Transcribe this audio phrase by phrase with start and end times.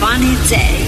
[0.00, 0.80] funny day.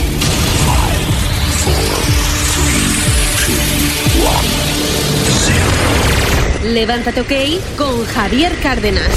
[6.73, 7.33] Levántate OK
[7.77, 9.11] con Javier Cárdenas.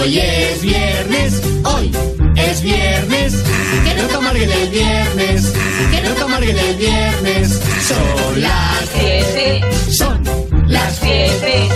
[0.00, 1.92] Hoy es viernes, hoy
[2.36, 3.34] es viernes.
[3.84, 5.52] Que no te amarguen el viernes,
[5.90, 7.60] que no te amarguen el viernes.
[7.86, 9.60] Son las siete,
[9.92, 10.24] son
[10.66, 11.68] las siete.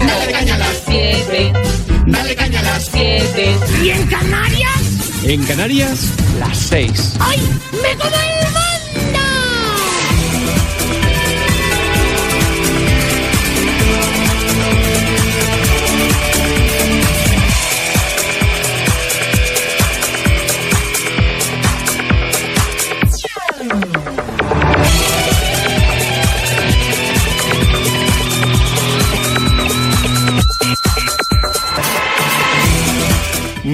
[0.00, 1.52] Dale caña a las siete,
[2.10, 3.56] dale caña a las siete.
[3.82, 5.22] ¿Y en Canarias?
[5.24, 7.14] En Canarias, las 6.
[7.20, 7.38] ¡Ay!
[7.82, 8.37] ¡Me como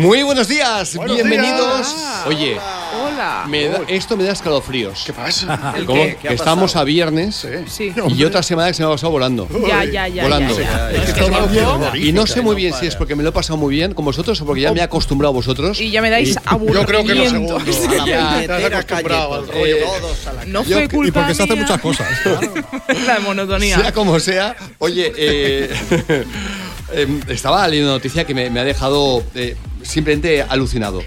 [0.05, 1.97] Muy buenos días, Buenos bienvenidos.
[1.97, 2.27] días.
[2.27, 2.59] Oye,
[3.03, 3.47] Hola.
[3.49, 5.03] me da- esto me da escalofríos.
[5.07, 5.73] ¿Qué pasa?
[5.75, 6.17] ¿El Como qué?
[6.21, 7.91] que estamos a viernes Sí.
[8.09, 9.49] Y otra semana que se me ha pasado volando.
[9.67, 10.25] Ya, ya, ya.
[10.25, 10.61] Volando.
[10.61, 11.63] ya, ya.
[11.63, 11.97] ¿no?
[11.97, 14.05] Y no sé muy bien si es porque me lo he pasado muy bien con
[14.05, 15.81] vosotros o porque ya me he acostumbrado a vosotros.
[15.81, 16.87] Y ya me dais Yo aburrimiento.
[16.87, 17.59] creo que lo segundo.
[18.07, 18.43] Ya.
[18.47, 19.77] Te has acostumbrado al rollo.
[19.77, 19.85] Eh,
[20.49, 21.63] No Yo- fue y culpa Y porque se hacen mía.
[21.63, 22.09] muchas cosas.
[23.07, 23.79] La monotonía.
[23.81, 25.71] Sea como sea, oye, eh,
[26.93, 31.03] em, estaba leyendo una noticia que me, me ha dejado eh, simplemente alucinado.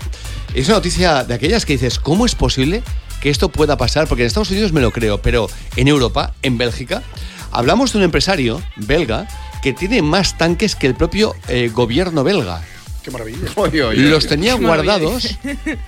[0.53, 2.83] Es una noticia de aquellas que dices, ¿cómo es posible
[3.21, 4.07] que esto pueda pasar?
[4.07, 7.03] Porque en Estados Unidos me lo creo, pero en Europa, en Bélgica,
[7.51, 9.27] hablamos de un empresario belga
[9.61, 12.61] que tiene más tanques que el propio eh, gobierno belga.
[13.07, 13.37] Qué maravilla.
[14.09, 14.97] Los tenía Qué maravilla.
[14.97, 15.37] guardados,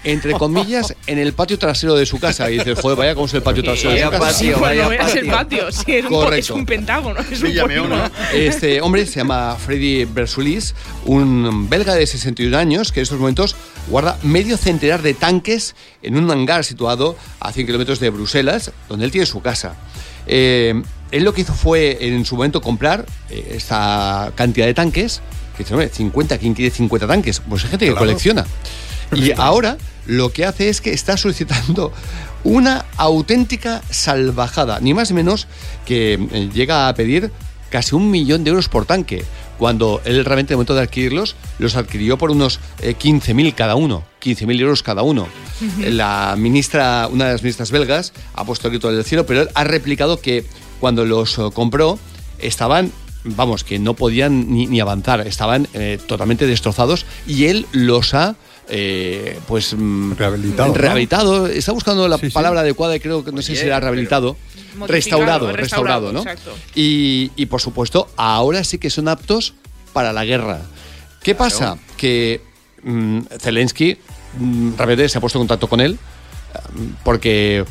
[0.05, 2.49] entre comillas, en el patio trasero de su casa.
[2.49, 4.31] Y dices, joder, vaya cómo es el patio trasero de su casa.
[4.31, 5.69] Sí, pues no veas el patio.
[5.69, 6.55] Sí, es un, po- es Correcto.
[6.55, 7.19] un pentágono.
[7.19, 7.97] Es un polígono.
[7.97, 8.11] ¿no?
[8.33, 13.57] Este hombre se llama Freddy Bersulis, un belga de 61 años que en estos momentos
[13.89, 19.03] guarda medio centenar de tanques en un hangar situado a 100 kilómetros de Bruselas, donde
[19.03, 19.75] él tiene su casa.
[20.25, 25.21] Eh, él lo que hizo fue en su momento comprar eh, esta cantidad de tanques,
[25.59, 27.41] que dice, hombre, 50, ¿quién quiere 50 tanques?
[27.47, 28.05] Pues hay gente que Claro.
[28.05, 28.45] colecciona.
[29.13, 31.91] Y ahora lo que hace es que está solicitando
[32.43, 35.47] una auténtica salvajada, ni más ni menos
[35.85, 37.31] que eh, llega a pedir
[37.69, 39.23] casi un millón de euros por tanque,
[39.57, 43.75] cuando él realmente en el momento de adquirirlos los adquirió por unos eh, 15.000 cada
[43.75, 45.27] uno, 15.000 euros cada uno.
[45.81, 49.49] La ministra, una de las ministras belgas, ha puesto el grito del cielo, pero él
[49.53, 50.45] ha replicado que
[50.79, 51.99] cuando los eh, compró
[52.39, 52.91] estaban
[53.23, 58.35] vamos, que no podían ni, ni avanzar, estaban eh, totalmente destrozados y él los ha,
[58.69, 59.73] eh, pues...
[59.77, 60.73] mm, Rehabilitado, ¿no?
[60.75, 62.31] Rehabilitado, está buscando la Sí, sí.
[62.33, 64.37] palabra adecuada y creo que no sé si será rehabilitado.
[64.87, 66.19] Restaurado, restaurado, restaurado, ¿no?
[66.19, 66.53] exacto.
[66.75, 69.53] Y, y, por supuesto, ahora sí que son aptos
[69.93, 70.61] para la guerra.
[71.21, 71.77] ¿Qué pasa?
[71.97, 72.41] Que
[72.83, 73.97] mm, Zelensky
[74.37, 75.93] mm, realmente se ha puesto en contacto con él
[76.73, 77.65] mm, porque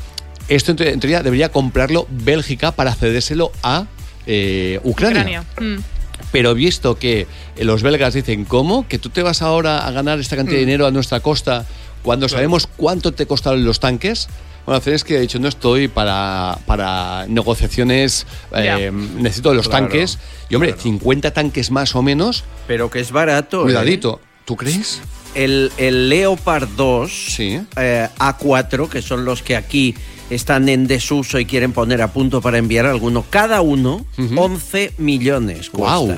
[0.48, 3.86] esto en teoría debería comprarlo Bélgica para cedérselo a
[4.28, 5.42] eh, Ucrania.
[5.50, 5.76] Ucrania.
[5.78, 5.82] Mm.
[6.30, 7.26] Pero visto que
[7.58, 8.86] los belgas dicen, ¿cómo?
[8.86, 11.64] ¿Que tú te vas ahora a ganar esta cantidad de dinero a nuestra costa
[12.02, 14.28] cuando sabemos cuánto te costaron los tanques?
[14.66, 20.18] Bueno, Zelensky ha dicho, no estoy para, para negociaciones, eh, necesito los Claro, tanques.
[20.50, 23.60] Y hombre, 50 tanques más o menos, Pero que es barato.
[23.62, 23.64] ¿eh?
[23.64, 24.20] cuidadito.
[24.44, 25.00] ¿Tú crees?
[25.34, 27.60] El, el Leopard 2 Sí.
[27.76, 29.94] eh, A4, que son los que aquí
[30.30, 34.04] están en desuso y quieren poner a punto para enviar alguno, cada uno
[34.36, 35.96] 11 millones cuesta.
[35.98, 36.14] Guau.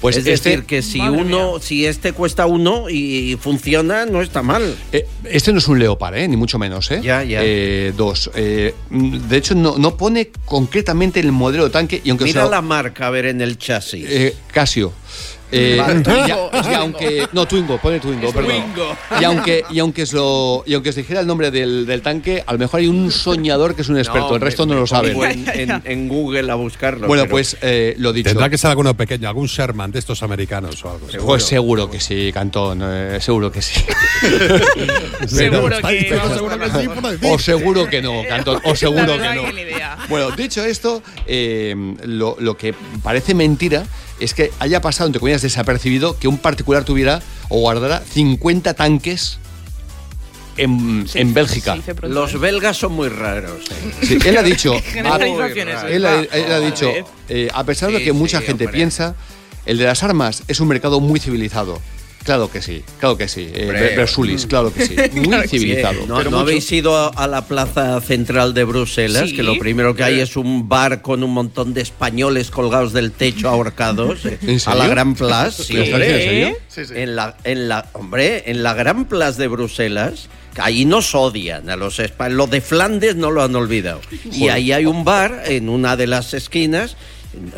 [0.00, 1.60] Pues es este- decir, que si Madre uno, mía.
[1.60, 4.74] si este cuesta uno y, y funciona, no está mal.
[4.92, 6.28] Eh, este no es un Leopard, ¿eh?
[6.28, 6.90] ni mucho menos.
[6.90, 7.00] ¿eh?
[7.02, 7.40] Ya, ya.
[7.42, 8.30] Eh, dos.
[8.34, 12.44] Eh, mm, de hecho, no, no pone concretamente el modelo de tanque y aunque Mira
[12.44, 14.06] lo- la marca, a ver, en el chasis.
[14.08, 14.92] Eh, Casio.
[15.52, 16.02] Eh, Vale.
[16.68, 18.50] y, aunque no Twingo pone Twingo, perdón.
[18.74, 18.96] Twingo.
[19.20, 22.42] Y aunque y aunque os lo y aunque os dijera el nombre del, del tanque,
[22.44, 24.88] a lo mejor hay un soñador que es un experto, el me- resto no lo
[24.88, 25.16] saben.
[25.22, 27.06] En, en- en Google a buscarlo.
[27.06, 28.28] Bueno, pero- pues eh, lo dicho.
[28.30, 31.06] Tendrá que ser alguno pequeño, algún Sherman de estos americanos o algo.
[31.24, 33.80] Pues seguro que sí, Cantón, eh, seguro que sí.
[35.26, 36.88] Seguro que seguro que sí.
[37.22, 39.44] O seguro que no, Cantón, o seguro que no.
[39.44, 39.96] que ni idea.
[40.08, 41.74] Bueno, dicho esto, eh,
[42.04, 43.84] lo, lo que parece mentira
[44.20, 49.38] es que haya pasado, entre comillas, desapercibido que un particular tuviera o guardara 50 tanques
[50.56, 51.76] en, Sí, en Bélgica.
[52.02, 53.60] Los belgas son muy raros.
[53.70, 53.92] eh.
[54.06, 56.28] Sí, él ha dicho, Generalizaciones, él, ha- ¿eh?
[56.32, 56.90] él ha dicho,
[57.28, 58.76] eh, a pesar de Sí, que mucha sí, gente hombre.
[58.78, 59.14] piensa,
[59.66, 61.80] el de las armas es un mercado muy civilizado.
[62.26, 63.48] Claro que sí, claro que sí.
[63.54, 64.94] Eh, Bersulis, claro que sí.
[65.14, 65.58] Muy Claro que sí.
[65.60, 66.06] civilizado.
[66.06, 66.40] ¿No, Pero no mucho.
[66.40, 69.30] habéis ido a, a la plaza central de Bruselas?
[69.30, 69.36] Sí.
[69.36, 73.12] Que lo primero que hay es un bar con un montón de españoles colgados del
[73.12, 74.26] techo ahorcados.
[74.26, 74.78] eh, ¿En A serio?
[74.80, 75.62] la Gran Plaza.
[75.62, 75.76] Sí.
[75.76, 75.96] ¿En serio?
[76.04, 76.56] ¿En serio?
[76.68, 76.92] Sí, sí.
[76.96, 81.70] En la, en la, hombre, en la Gran Plaza de Bruselas, que ahí nos odian
[81.70, 84.00] a los espa- Los de Flandes no lo han olvidado.
[84.32, 86.96] Y ahí hay un bar en una de las esquinas.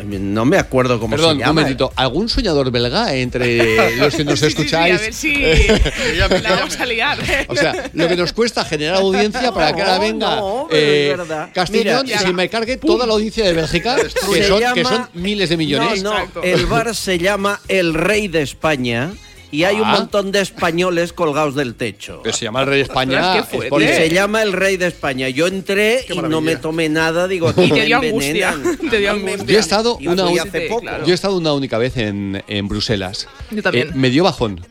[0.03, 1.53] No me acuerdo cómo Perdón, se un llama.
[1.53, 1.91] momentito.
[1.95, 4.95] ¿Algún soñador belga entre los que nos Sí, sí, sí, escucháis?
[4.95, 5.33] a ver si
[6.43, 7.17] la vamos a liar.
[7.47, 11.15] O sea, lo que nos cuesta generar audiencia para que ahora venga no, eh.
[11.53, 14.83] Castellón Mira, y se me cargue toda la audiencia de Bélgica, que son, llama- que
[14.83, 16.03] son miles de millones.
[16.03, 19.11] No, no, el bar se llama El Rey de España
[19.51, 19.93] y hay un Ah.
[19.99, 22.21] montón de españoles colgados del techo.
[22.23, 23.45] Pero se llama el Rey de España.
[23.51, 25.29] Qué se llama El Rey de España.
[25.29, 28.55] Yo entré y no me tomé nada, digo, aquí Y te me dio angustia,
[28.89, 29.45] te dio angustia.
[29.45, 30.81] Yo he estado Y una un- hace Sí, poco.
[30.81, 31.05] claro.
[31.05, 33.27] Yo he estado una única vez en, en Bruselas.
[33.51, 33.87] Yo también.
[33.89, 34.61] Eh, me dio bajón.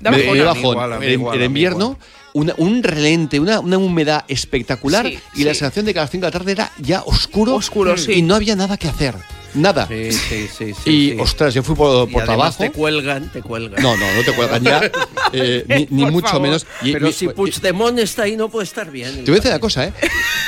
[0.00, 1.02] Da me, dio bajón.
[1.02, 1.98] igual, invierno,
[2.32, 5.58] una- un relente, una, una humedad espectacular Sí, y la sí.
[5.60, 8.12] sensación de que a las 5 de la tarde era ya oscuro, Oscuro, sí.
[8.12, 9.14] y no había nada que hacer.
[9.58, 9.86] Nada.
[9.88, 10.74] Sí, sí, sí.
[10.74, 11.16] sí, y sí.
[11.20, 12.56] ostras, yo fui por, trabajo.
[12.62, 13.82] te cuelgan, te cuelgan.
[13.82, 14.80] No, no, no te cuelgan ya.
[15.32, 16.42] eh, ni mucho favor.
[16.42, 16.66] menos.
[16.82, 19.14] Y- Pero mi- si Puigdemont está ahí, no puede estar bien.
[19.24, 19.92] Te voy a decir una cosa, ¿eh?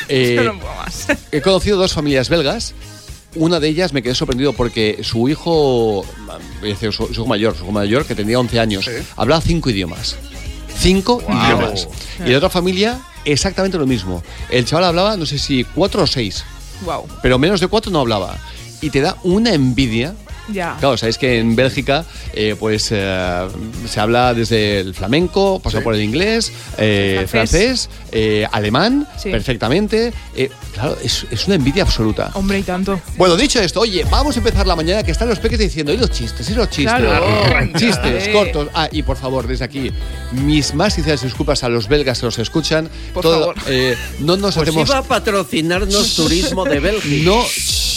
[0.08, 1.06] Eh, Yo no puedo más.
[1.30, 2.74] He conocido dos familias belgas.
[3.36, 6.04] Una de ellas me quedé sorprendido porque su hijo,
[6.60, 8.90] voy a decir, su, su hijo mayor, su hijo mayor, que tenía 11 años, Sí.
[9.16, 10.16] hablaba cinco idiomas.
[10.76, 11.86] Cinco idiomas.
[12.26, 14.22] Y la otra familia, exactamente lo mismo.
[14.48, 16.42] El chaval hablaba, no sé si cuatro o seis,
[16.84, 17.06] Wow.
[17.22, 18.36] pero menos de cuatro no hablaba.
[18.80, 20.14] Y te da una envidia.
[20.52, 20.76] Ya.
[20.80, 23.46] Claro, sabéis que en Bélgica pues pues eh,
[23.88, 25.84] se habla desde el flamenco, pasa Sí.
[25.84, 27.88] por el inglés, eh, Francés.
[27.88, 29.30] francés, eh, alemán, Sí.
[29.30, 30.12] perfectamente.
[30.34, 32.30] Eh, claro, es, es una envidia absoluta.
[32.34, 33.00] Hombre, y tanto.
[33.16, 35.98] Bueno, dicho esto, oye, vamos a empezar la mañana que están los peques diciendo, y
[35.98, 36.94] los chistes, y los chistes.
[36.96, 37.68] Claro.
[37.78, 38.32] Chistes Sí.
[38.32, 38.68] cortos.
[38.74, 39.92] Ah, y por favor, desde aquí,
[40.32, 42.88] mis más sinceras disculpas a los belgas que nos escuchan.
[43.14, 43.56] Por Todo- favor.
[43.68, 44.88] eh, no nos Pues hacemos.
[44.88, 47.24] iba a patrocinarnos turismo de Bélgica.
[47.30, 47.42] No,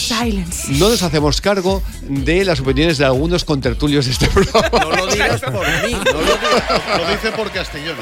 [0.08, 0.72] Silence.
[0.74, 4.70] no nos hacemos cargo de las opiniones de algunos contertulios de este programa.
[4.72, 6.82] No lo digas por mí, no lo digas.
[6.98, 7.96] Lo dice por Castellón.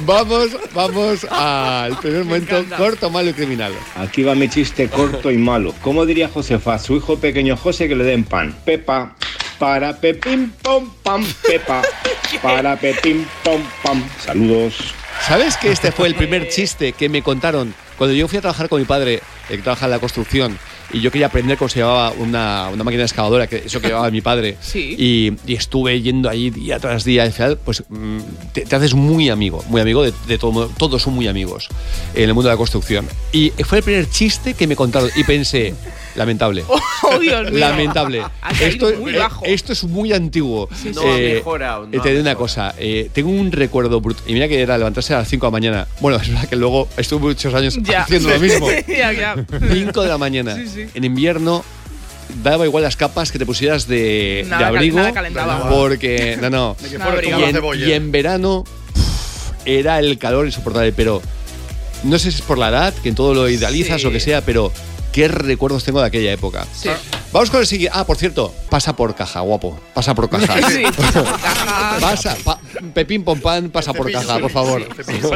[0.00, 3.72] Vamos, vamos al primer momento corto, malo y criminal.
[3.96, 5.74] Aquí va mi chiste corto y malo.
[5.82, 8.54] ¿Cómo diría Josefa a su hijo pequeño José que le den pan?
[8.64, 9.16] Pepa,
[9.58, 11.82] para pepín pom pam, Pepa,
[12.42, 14.02] para pepín pom pam.
[14.24, 14.76] Saludos.
[15.26, 18.68] ¿Sabes que este fue el primer chiste que me contaron cuando yo fui a trabajar
[18.68, 20.58] con mi padre, eh, que trabaja en la construcción,
[20.92, 24.10] y yo quería aprender cómo se llevaba una, una máquina excavadora, que eso que llevaba
[24.10, 24.94] mi padre, Sí.
[24.98, 28.18] y, y estuve yendo allí día tras día, al final, pues mm,
[28.52, 30.70] te, te haces muy amigo, muy amigo de, de todo, mundo.
[30.76, 31.68] todos son muy amigos
[32.14, 33.06] en el mundo de la construcción.
[33.32, 35.74] Y fue el primer chiste que me contaron, y pensé,
[36.14, 36.64] lamentable.
[36.68, 37.60] Oh, Dios mío.
[37.60, 38.22] Lamentable.
[38.60, 39.44] Esto, muy eh, bajo.
[39.44, 40.68] esto es muy antiguo.
[40.94, 42.74] No ha mejorado, no eh, te diré una cosa.
[42.78, 44.24] eh, tengo un recuerdo brutal.
[44.26, 45.88] Y mira que era levantarse a las 5 de la mañana.
[46.00, 48.02] Bueno, es verdad que luego estuve muchos años Ya.
[48.02, 48.68] haciendo lo mismo.
[48.88, 49.34] ya, ya.
[49.72, 50.56] 5 de la mañana.
[50.56, 50.86] Sí, sí.
[50.94, 51.64] En invierno
[52.42, 54.96] daba igual las capas que te pusieras de, Nada de cal- abrigo.
[54.96, 55.68] nada calentaba.
[55.68, 56.76] porque, no, no.
[56.82, 57.86] Y en, cebolla.
[57.86, 58.64] y en verano
[59.66, 61.22] era el calor insoportable, pero
[62.02, 64.06] no sé si es por la edad, que en todo lo idealizas Sí.
[64.06, 64.72] o que sea, pero
[65.14, 66.66] qué recuerdos tengo de aquella época.
[66.72, 66.88] Sí.
[67.32, 67.96] Vamos con el siguiente.
[67.96, 69.78] Ah, por cierto, pasa por caja, guapo.
[69.94, 70.54] Pasa por caja.
[70.68, 70.82] Sí,
[72.00, 72.58] pasa pa-
[72.92, 74.82] Pepín Pompán, pasa por caja, por favor.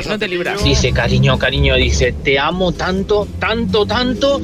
[0.08, 0.62] No te libras.
[0.64, 4.40] Dice, cariño, cariño, dice, te amo tanto, tanto, tanto,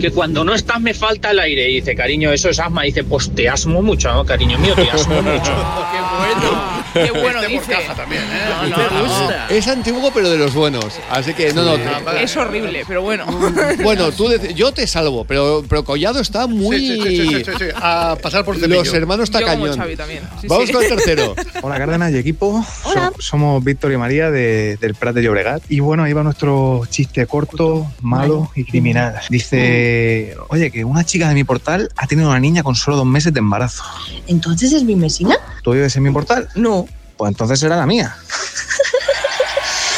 [0.00, 1.70] que cuando no estás me falta el aire.
[1.70, 2.82] Y dice, cariño, eso es asma.
[2.82, 5.52] dice, pues te asmo mucho, ¿no, cariño mío, te asmo mucho.
[5.92, 6.00] Qué
[6.40, 6.84] bueno.
[6.92, 7.72] Qué bueno Este por dice.
[7.72, 8.26] caja también, ¿eh?
[8.48, 9.04] No, no, Me no.
[9.04, 9.46] gusta.
[9.50, 10.86] Es antiguo, pero de los buenos.
[11.10, 11.76] Así que, no, no.
[11.76, 13.26] te- Es horrible, pero bueno.
[13.82, 16.78] Bueno, tú yo te salvo, pero, pero Collado está muy.
[16.78, 18.76] Sí, sí, sí, sí, sí, sí, A pasar por cepillo.
[18.84, 19.76] Los hermanos Yo como Tacañón.
[19.76, 20.22] Xavi también.
[20.40, 20.72] Sí, Vamos sí.
[20.72, 21.34] con el tercero.
[21.62, 25.80] Hola Cárdenas y equipo, So- somos Víctor y María de- del Prat de Llobregat y
[25.80, 29.20] bueno, ahí va nuestro chiste corto, malo y criminal.
[29.30, 33.06] Dice, oye, que una chica de mi portal ha tenido una niña con solo dos
[33.06, 33.82] meses de embarazo.
[34.26, 35.36] ¿Entonces es mi mesina?
[35.62, 36.48] ¿Tú vives en mi portal?
[36.54, 36.86] No.
[37.18, 38.16] Pues entonces será la mía.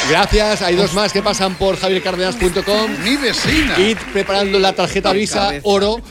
[0.09, 0.61] Gracias.
[0.63, 2.91] Hay dos más que pasan por javiercardenas.com.
[3.03, 3.79] Mi vecina.
[3.79, 6.01] Id preparando la tarjeta De Visa cabeza, oro.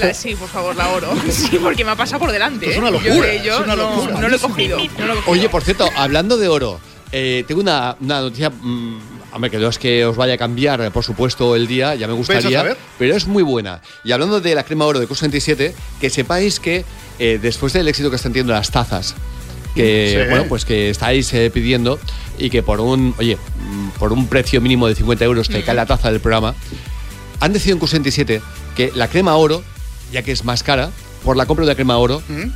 [0.00, 1.14] La- sí, por favor, la oro.
[1.30, 2.70] Sí, porque me ha pasado por delante.
[2.70, 2.78] Es ¿eh?
[2.80, 4.20] una Yo locura, es una no, locura.
[4.20, 4.78] no lo he cogido.
[4.78, 5.22] no lo he cogido.
[5.32, 6.80] Oye, por cierto, hablando de oro,
[7.12, 8.50] eh, tengo una, una noticia.
[8.50, 9.00] mm,
[9.32, 12.14] hombre, que no es que os vaya a cambiar, por supuesto, el día, ya me
[12.14, 12.74] gustaría.
[12.98, 13.82] Pero es muy buena.
[14.02, 16.84] Y hablando de la crema oro de Cus 27, que sepáis que
[17.18, 19.14] eh, después del éxito que están teniendo las tazas,
[19.76, 20.30] que Sí.
[20.30, 22.00] bueno, pues que estáis eh, pidiendo
[22.38, 23.38] y que por un, oye,
[23.98, 26.54] por un precio mínimo de 50 euros que cae la taza del programa,
[27.40, 28.40] han decidido en Cus 27
[28.74, 29.62] que la crema oro,
[30.12, 30.90] ya que es más cara,
[31.24, 32.50] por la compra de la crema oro, ¿Mm?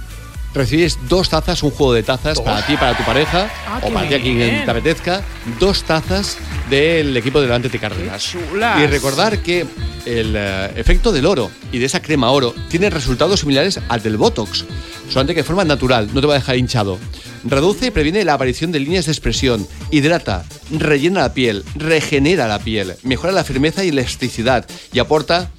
[0.55, 4.09] Recibís dos tazas, un juego de tazas para ti, para tu pareja, Ah, o para
[4.09, 5.23] ti a quien te apetezca,
[5.59, 6.39] dos tazas
[6.69, 8.35] del equipo de Levante de Cárdenas.
[8.81, 9.67] Y recordar que
[10.07, 14.17] el eh, efecto del oro y de esa crema oro tiene resultados similares al del
[14.17, 14.65] Botox,
[15.09, 16.99] solamente que de forma natural, no te va a dejar hinchado.
[17.45, 22.59] Reduce y previene la aparición de líneas de expresión, hidrata, rellena la piel, regenera la
[22.59, 25.51] piel, mejora la firmeza y elasticidad y aporta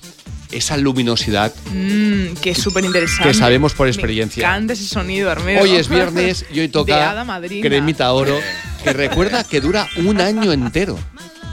[0.51, 3.29] esa luminosidad Mmm, que es súper interesante.
[3.29, 4.47] que sabemos por experiencia.
[4.47, 5.61] Me encanta ese sonido, Armero.
[5.63, 7.25] Hoy es viernes y hoy toca
[7.61, 8.37] cremita oro,
[8.83, 10.97] que recuerda que dura un año entero.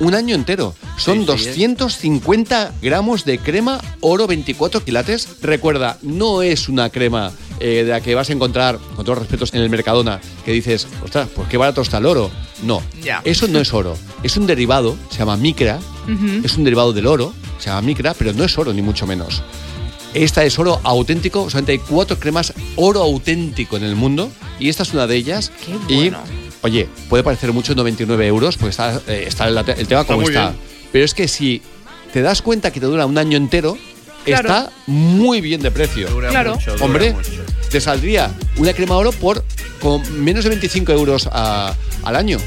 [0.01, 0.75] Un año entero.
[0.97, 5.29] Son Sí, sí, 250 gramos de crema oro 24 quilates.
[5.43, 9.19] Recuerda, no es una crema eh, de la que vas a encontrar, con todos los
[9.19, 12.31] respetos, en el Mercadona, que dices, ostras, pues qué barato está el oro.
[12.63, 13.21] No, Ya.
[13.25, 13.97] eso no es oro.
[14.23, 15.79] Es un derivado, se llama micra,
[16.45, 19.43] es un derivado del oro, se llama micra, pero no es oro ni mucho menos.
[20.15, 24.83] Esta es oro auténtico, solamente hay cuatro cremas oro auténtico en el mundo y esta
[24.85, 25.53] es una de ellas.
[25.67, 26.19] Qué Y, bueno.
[26.63, 30.51] Oye, puede parecer mucho 99 euros porque está, eh, está el, el tema como está.
[30.51, 30.61] bien.
[30.93, 31.63] Pero es que si
[32.13, 33.77] te das cuenta que te dura un año entero,
[34.25, 34.49] Claro.
[34.49, 36.09] está muy bien de precio.
[36.11, 36.55] Dura Claro.
[36.55, 37.31] mucho, dura Hombre, mucho.
[37.71, 39.43] te saldría una crema oro por
[39.81, 41.75] con menos de 25 euros a-
[42.05, 42.39] al año.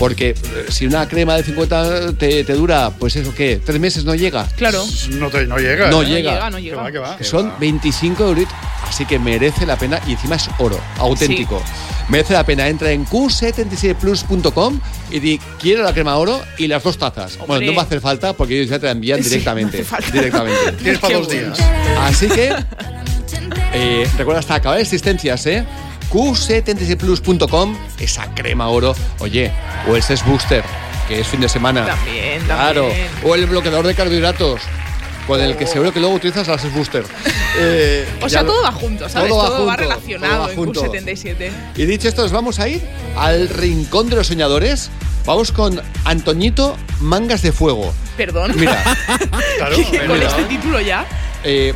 [0.00, 0.36] Porque eh,
[0.70, 4.48] si una crema de 50 te, te dura, pues eso que, tres meses no llega.
[4.56, 4.82] Claro.
[5.10, 5.90] No, te- no llega.
[5.90, 6.06] No ¿eh?
[6.06, 6.48] llega.
[6.50, 6.76] no Que llega.
[6.82, 7.22] va, que va.
[7.22, 8.46] Son 25 euros,
[8.88, 11.62] así que merece la pena y encima es oro, auténtico.
[12.08, 12.66] Merece la pena.
[12.66, 14.80] Entra en q77plus.com
[15.10, 17.36] y di quiero la crema oro y las dos tazas.
[17.46, 19.76] Bueno, no va a hacer falta porque ellos ya te la envían Sí, directamente.
[19.78, 20.10] no hace falta.
[20.10, 20.72] directamente.
[20.72, 21.58] Tienes para Qué dos días.
[22.00, 22.54] Así que
[23.74, 25.64] eh, recuerda hasta acabar existencias, ¿eh?
[26.10, 28.94] q77plus.com, esa crema oro.
[29.20, 29.52] Oye,
[29.88, 30.64] o el SES Booster,
[31.08, 31.86] que es fin de semana.
[31.86, 32.82] También, Claro.
[32.88, 33.08] también.
[33.24, 34.60] O el bloqueador de carbohidratos.
[35.26, 37.04] Con el que seguro que luego utilizas la SES Booster.
[37.58, 39.28] Eh, O sea, todo va junto, ¿sabes?
[39.28, 40.84] Todo Todo, va va, junto, relacionado todo va en junto.
[40.84, 41.50] Q77.
[41.76, 42.80] Y dicho esto, nos vamos a ir
[43.16, 44.88] al rincón de los soñadores.
[45.26, 47.92] Vamos con Antoñito Mangas de Fuego.
[48.16, 48.52] Perdón.
[48.54, 48.80] Mira,
[49.58, 49.76] Claro.
[50.06, 50.28] con mira.
[50.28, 51.04] este título ya.
[51.42, 51.74] eh,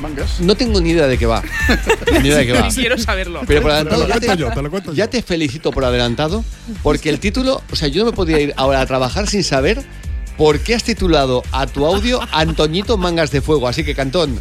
[0.00, 0.40] Mangas.
[0.40, 1.42] no tengo ni idea de qué va.
[2.22, 2.68] Ni idea de qué va.
[2.68, 3.42] Ni quiero saberlo.
[3.46, 4.96] Pero por Te adelantado, lo ya cuento te, yo, te lo cuento yo.
[4.96, 6.44] ya te felicito por adelantado,
[6.82, 9.82] porque el título, o sea, yo no me podía ir ahora a trabajar sin saber
[10.36, 13.66] por qué has titulado a tu audio Antoñito Mangas de Fuego.
[13.66, 14.38] Así que, Cantón,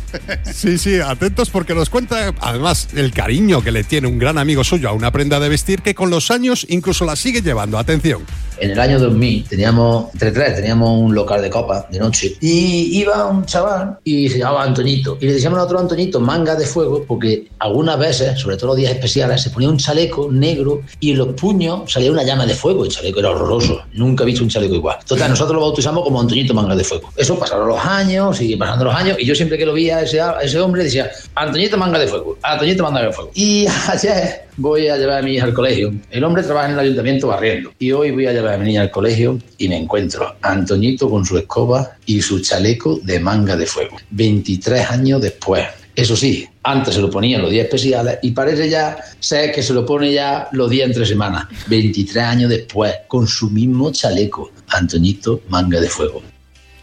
[0.54, 4.64] Sí, sí, atentos porque nos cuenta además el cariño que le tiene un gran amigo
[4.64, 7.80] suyo a una prenda de vestir que con los años incluso la sigue llevando.
[7.80, 8.24] Atención.
[8.60, 13.00] En el año 2000 teníamos, entre tres, teníamos un local de copa de noche y
[13.00, 15.18] iba un chaval y se llamaba Antoñito.
[15.22, 18.78] Y le decíamos a otro Antoñito manga de fuego porque algunas veces, sobre todo los
[18.78, 22.56] días especiales, se ponía un chaleco negro y en los puños salía una llama de
[22.56, 22.86] fuego.
[22.86, 23.82] El chaleco era horroroso.
[23.94, 24.98] Nunca he visto un chaleco igual.
[25.06, 27.10] Total, nosotros lo bautizamos como Antoñito manga de fuego.
[27.16, 30.02] Eso pasaron los años, sigue pasando los años y yo siempre que lo veía a
[30.02, 33.32] ese, a ese hombre decía Antoñito manga de fuego, Antoñito manga de fuego.
[33.34, 35.94] Y ayer voy a llevar a mi hija al colegio.
[36.10, 37.72] El hombre trabaja en el ayuntamiento barriendo.
[37.80, 41.10] Y hoy voy a llevar a mi niña al colegio y me encuentro a Antoñito
[41.10, 43.98] con su escoba y su chaleco de manga de fuego.
[44.12, 45.66] 23 años después.
[45.96, 49.64] Eso sí, antes se lo ponía en los días especiales y parece ya ser que
[49.64, 51.48] se lo pone ya los días entre semanas.
[51.68, 54.52] 23 años después, con su mismo chaleco.
[54.70, 56.22] Antoñito, manga de fuego.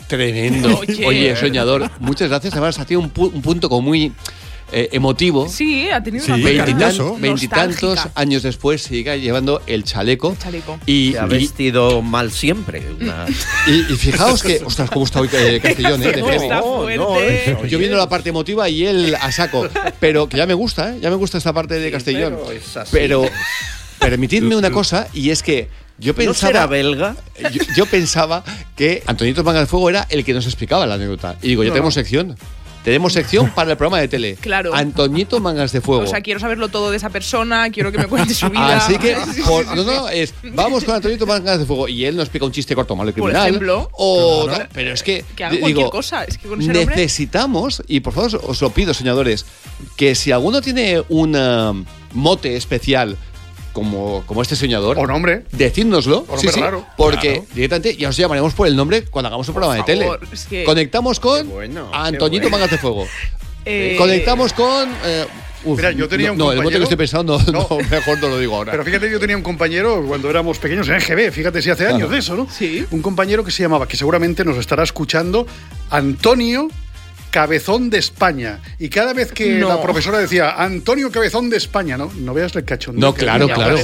[0.08, 0.78] tremendo.
[0.80, 1.06] Oye.
[1.06, 2.52] Oye, soñador, muchas gracias.
[2.54, 4.12] Además, ha tenido un, pu- un punto como muy
[4.72, 5.48] eh, emotivo.
[5.48, 10.36] Sí, ha tenido Sí, una Veintitantos años después sigue llevando el chaleco.
[10.38, 10.78] Chaleco.
[10.86, 12.82] Y, Se ha y- vestido mal siempre.
[13.00, 13.26] Una-
[13.66, 16.12] y- y fijaos que, ostras, cómo está hoy eh, Castellón, ¿eh?
[16.12, 17.68] De No, está fuerte.
[17.68, 19.68] Yo viendo la parte emotiva y él a saco.
[20.00, 20.98] Pero que ya me gusta, ¿eh?
[21.00, 22.38] Ya me gusta esta parte de Castellón.
[22.44, 22.90] pero es así.
[22.92, 23.24] Pero
[23.98, 25.68] permitidme una cosa, y es que
[25.98, 26.66] yo ¿No será pensaba.
[26.66, 27.16] belga?
[27.52, 28.42] yo, yo pensaba
[28.76, 31.36] que Antonito Manga de Fuego era el que nos explicaba la anécdota.
[31.42, 32.00] Y digo, ya No, tenemos no.
[32.02, 32.36] sección.
[32.84, 34.36] Tenemos sección para el programa de tele.
[34.38, 34.74] Claro.
[34.74, 36.02] Antoñito Mangas de Fuego.
[36.02, 38.76] O sea, quiero saberlo todo de esa persona, quiero que me cuente su vida.
[38.76, 42.24] Así que, por- no, no, es, vamos con Antonito Mangas de Fuego y él nos
[42.26, 43.48] explica un chiste corto, malo y Por criminal.
[43.48, 43.88] ejemplo.
[43.92, 44.68] o, Claro.
[44.74, 46.24] pero es que, Que haga cualquier digo, cosa.
[46.24, 46.94] Es que con ese nombre.
[46.94, 49.46] necesitamos, y por favor os- lo pido, soñadores,
[49.96, 53.16] que si alguno tiene un mote especial
[53.74, 55.44] como, como este soñador, O nombre.
[55.52, 56.24] decídnoslo.
[56.28, 56.86] O sí, nombre sí, raro.
[56.96, 57.46] porque Claro.
[57.54, 60.08] directamente ya os llamaremos por el nombre cuando hagamos un programa de tele.
[60.32, 62.50] es que- Conectamos con bueno, qué Antoñito bueno.
[62.56, 63.06] Mangas de Fuego.
[63.66, 64.90] Eh, Conectamos con.
[65.06, 65.24] eh,
[65.64, 67.78] uf, Mira, yo tenía no, un no, el mote que compañero- estoy pensando, no, No.
[67.90, 68.72] mejor no lo digo ahora.
[68.72, 71.96] Pero fíjate, yo tenía un compañero cuando éramos pequeños en EGB, fíjate si hace años
[72.00, 72.12] Claro.
[72.12, 72.46] de eso, ¿no?
[72.50, 72.84] Sí.
[72.90, 75.46] Un compañero que se llamaba, que seguramente nos estará escuchando,
[75.88, 76.68] Antonio
[77.34, 78.60] Cabezón de España.
[78.78, 79.66] Y cada vez que No.
[79.66, 82.08] la profesora decía Antonio Cabezón de España, ¿no?
[82.14, 83.00] No veas el cachondeo.
[83.08, 83.76] No, claro, claro.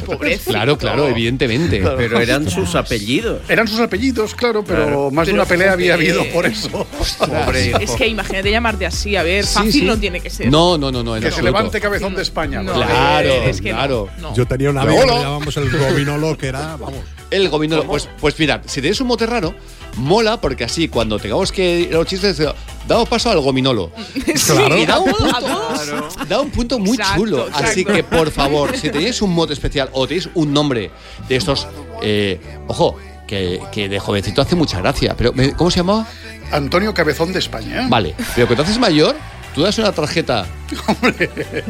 [0.46, 1.82] Claro, claro, evidentemente.
[1.96, 3.40] Pero eran sus apellidos.
[3.48, 5.10] Eran sus apellidos, claro, pero Claro.
[5.10, 6.86] más de una pelea había habido por eso.
[7.18, 9.82] Pobre Es que imagínate llamarte así, a ver, fácil sí.
[9.82, 10.46] no tiene que ser.
[10.48, 11.18] No, no, no, no.
[11.18, 12.62] que se levante Cabezón de España.
[12.62, 12.72] No.
[12.74, 14.08] Claro, es que no, claro.
[14.20, 14.32] no.
[14.36, 17.00] Yo tenía una amiga que llamamos el gobinolo, que era, vamos.
[17.32, 17.82] El gobierno.
[17.84, 19.54] Pues, pues mirad, si tenéis un mote raro,
[20.00, 22.40] mola porque así cuando tengamos que ir a los chistes,
[22.88, 23.92] damos paso al gominolo.
[24.46, 24.76] Claro.
[24.78, 27.46] Y da un punto, da un punto muy Exacto, chulo.
[27.52, 30.90] Así que, por favor, si tenéis un mote especial o tenéis un nombre
[31.28, 31.66] de estos.
[32.02, 35.14] eh, ojo, que, que de jovencito hace mucha gracia.
[35.16, 36.06] Pero, ¿me- ¿cómo se llamaba?
[36.52, 37.86] Antonio Cabezón de España.
[37.88, 39.14] Vale, pero que te haces mayor,
[39.54, 40.46] tú das una tarjeta.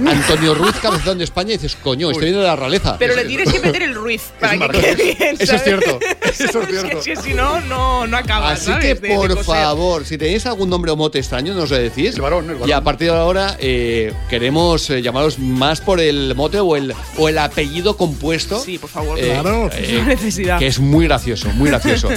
[0.07, 2.97] Antonio Ruiz, cabezón de España, y dices, coño, estoy viendo de la realeza.
[2.99, 5.37] Pero le tienes que meter el Ruiz para que quede bien.
[5.39, 7.01] Eso es cierto, eso es Es cierto.
[7.03, 8.51] que si no, no, no acaba.
[8.53, 8.85] Así ¿sabes?
[8.85, 12.15] que, de- de por favor, si tenéis algún nombre o mote extraño, nos lo decís.
[12.17, 12.69] El varón, el varón.
[12.69, 16.95] Y a partir de ahora eh, queremos eh, llamaros más por el mote o el,
[17.17, 18.61] o el apellido compuesto.
[18.61, 19.19] Sí, por favor.
[19.19, 19.71] eh, Claro.
[19.73, 20.59] eh, necesidad.
[20.59, 22.09] que es muy gracioso, muy gracioso.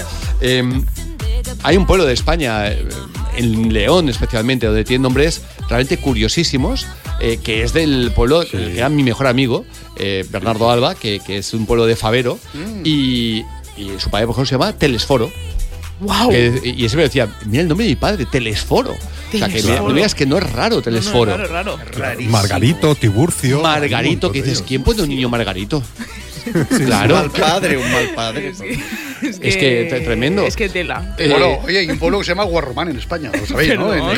[1.63, 2.85] Hay un pueblo de España, eh,
[3.37, 6.85] en León especialmente, donde tiene nombres realmente curiosísimos,
[7.19, 11.37] eh, que es del pueblo que era mi mejor amigo, eh, Bernardo Alba, que, que
[11.37, 12.37] es un pueblo de Favero,
[12.83, 13.43] y,
[13.77, 15.31] y su padre, por ejemplo, se llama Telesforo.
[15.99, 16.29] ¡Wow!
[16.31, 18.91] Que- y ese me decía, mira el nombre de mi padre, Telesforo.
[18.91, 21.37] O sea, que no veas que no es raro Telesforo.
[21.37, 22.19] No, raro, raro.
[22.23, 23.61] Margarito, Tiburcio.
[23.61, 25.81] Margarito, que un dices, ¿quién pone un niño Margarito?
[26.53, 27.15] Un claro.
[27.15, 28.53] mal padre, un mal padre.
[29.29, 30.45] Es que tre- tremendo.
[30.45, 31.15] Es que tela.
[31.17, 33.93] Eh, Bueno, oye, hay un pueblo que se llama Guarromán en España, lo sabéis, ¿no?
[33.93, 34.11] En- no,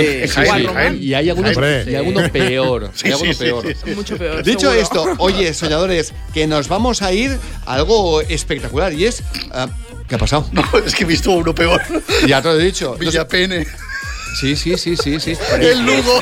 [0.00, 0.98] en sí, Jaén, Jaén.
[1.02, 2.90] Y hay algunos, y alguno peor.
[2.94, 3.66] Sí, hay alguno sí, sí, peor.
[3.66, 3.90] sí, sí.
[3.94, 4.42] Mucho peor.
[4.44, 4.80] Dicho seguro.
[4.80, 9.22] esto, oye, soñadores, que nos vamos a ir a algo espectacular y es.
[9.52, 9.68] ah,
[10.08, 10.46] ¿Qué ha pasado?
[10.52, 11.80] No, es que he visto uno peor.
[12.26, 12.96] Ya te lo he dicho.
[12.98, 13.66] Villapene.
[14.40, 15.34] Sí, sí, sí, sí, sí.
[15.60, 16.20] El Lugo.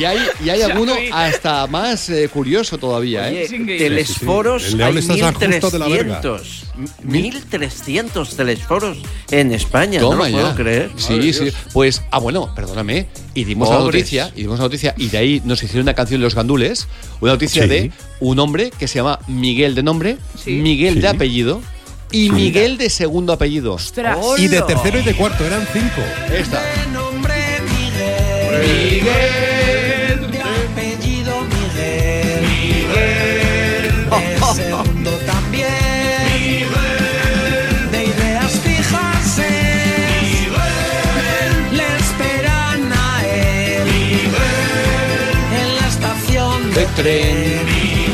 [0.00, 3.42] Y hay, y hay alguno hasta más eh, curioso todavía, ¿eh?
[3.44, 3.78] Es increíble.
[3.78, 4.76] Telesforos Sí, sí.
[4.76, 6.20] León hay está tan justo de la verga.
[6.22, 6.62] 1300.
[7.02, 8.98] 1300 telesforos
[9.30, 10.90] en España, no Toma lo puedo creer.
[10.96, 11.50] Sí, sí.
[11.72, 13.06] Pues, ah, bueno, perdóname.
[13.34, 16.20] Y dimos la noticia, y dimos la noticia, y de ahí nos hicieron una canción
[16.20, 16.86] Los Gandules,
[17.20, 17.68] una noticia Sí.
[17.68, 20.52] de un hombre que se llama Miguel de nombre, Sí.
[20.52, 21.00] Miguel Sí.
[21.00, 21.62] de apellido
[22.12, 23.74] y Miguel de segundo apellido.
[23.74, 24.18] Ostras.
[24.38, 26.02] Y de tercero y de cuarto, eran cinco.
[26.32, 26.62] Esta.
[28.60, 29.45] de
[46.96, 47.36] tren.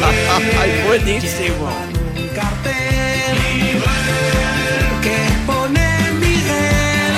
[0.61, 1.69] Ay, buenísimo.
[2.17, 3.37] un cartel
[5.03, 5.17] que
[5.47, 5.89] pone
[6.21, 7.15] Miguel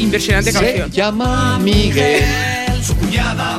[0.00, 0.90] Impresionante Se canción.
[0.90, 2.24] llama Miguel.
[2.84, 3.58] su cuñada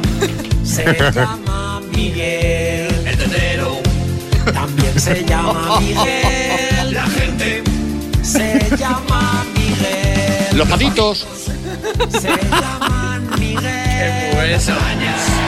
[0.63, 3.79] se llama Miguel el tetero
[4.53, 7.63] también se llama Miguel la gente
[8.23, 11.27] se llama Miguel Los patitos.
[12.09, 15.40] se llaman Miguel se llama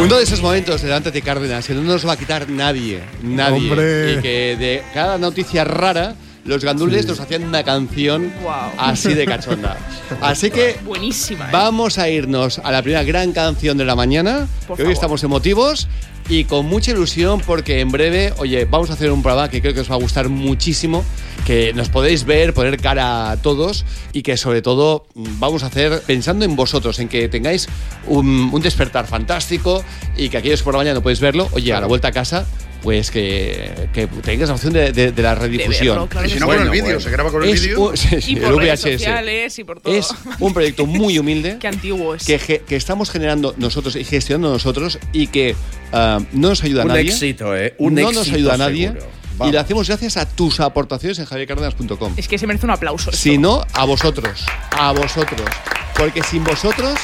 [0.00, 3.70] Uno de esos momentos delante de Cárdenas que no nos va a quitar nadie, nadie.
[3.70, 4.12] Hombre.
[4.12, 8.32] Y que de cada noticia rara, los gandules nos hacían una canción
[8.78, 9.76] así de cachonda.
[10.20, 11.46] Así que Buenísima.
[11.46, 11.48] ¿eh?
[11.52, 15.22] vamos a irnos a la primera gran canción de la mañana, Por que hoy estamos
[15.24, 15.88] emotivos
[16.30, 19.74] y con mucha ilusión porque en breve, oye, vamos a hacer un programa que creo
[19.74, 21.04] que os va a gustar muchísimo,
[21.44, 25.66] que nos podéis ver, poner cara a todos y que sobre todo mm, vamos a
[25.66, 27.68] hacer pensando en vosotros, en que tengáis
[28.06, 29.82] un, un despertar fantástico
[30.16, 32.12] y que aquellos que por la mañana no podéis verlo, oye, a la vuelta a
[32.12, 32.46] casa,
[32.82, 35.88] pues que, que tengáis la opción de, de- de la redifusión.
[35.96, 37.00] verlo, claro Y que si no, con el Bueno, vídeo, bueno.
[37.00, 37.80] se graba con el Es vídeo.
[37.90, 38.92] un- sí, sí, Y el por redes VHS.
[38.92, 39.94] sociales y por todo.
[39.94, 42.24] Es un proyecto muy humilde Qué antiguo es.
[42.24, 45.54] que, que estamos generando nosotros y gestionando nosotros y que
[45.92, 47.10] ah, no nos ayuda a Un nadie.
[47.10, 47.74] éxito, ¿eh?
[47.78, 48.88] Un no éxito nos ayuda a nadie.
[48.88, 49.20] seguro.
[49.42, 52.12] Y lo hacemos gracias a tus aportaciones en javiercardenas.com.
[52.18, 53.08] Es que se merece un aplauso.
[53.10, 53.22] esto.
[53.22, 54.44] Si no, a vosotros.
[54.72, 55.48] A vosotros.
[55.96, 56.98] Porque sin vosotros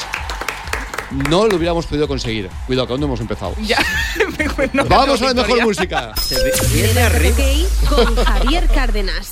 [1.16, 2.50] no lo hubiéramos podido conseguir.
[2.66, 3.55] Cuidado, que aún no hemos empezado.
[3.62, 3.79] Ya.
[4.72, 6.14] no, Vamos no, a la mejor música.
[6.16, 6.37] Se
[6.72, 7.37] viene arriba.
[7.88, 9.31] Con Javier Cárdenas.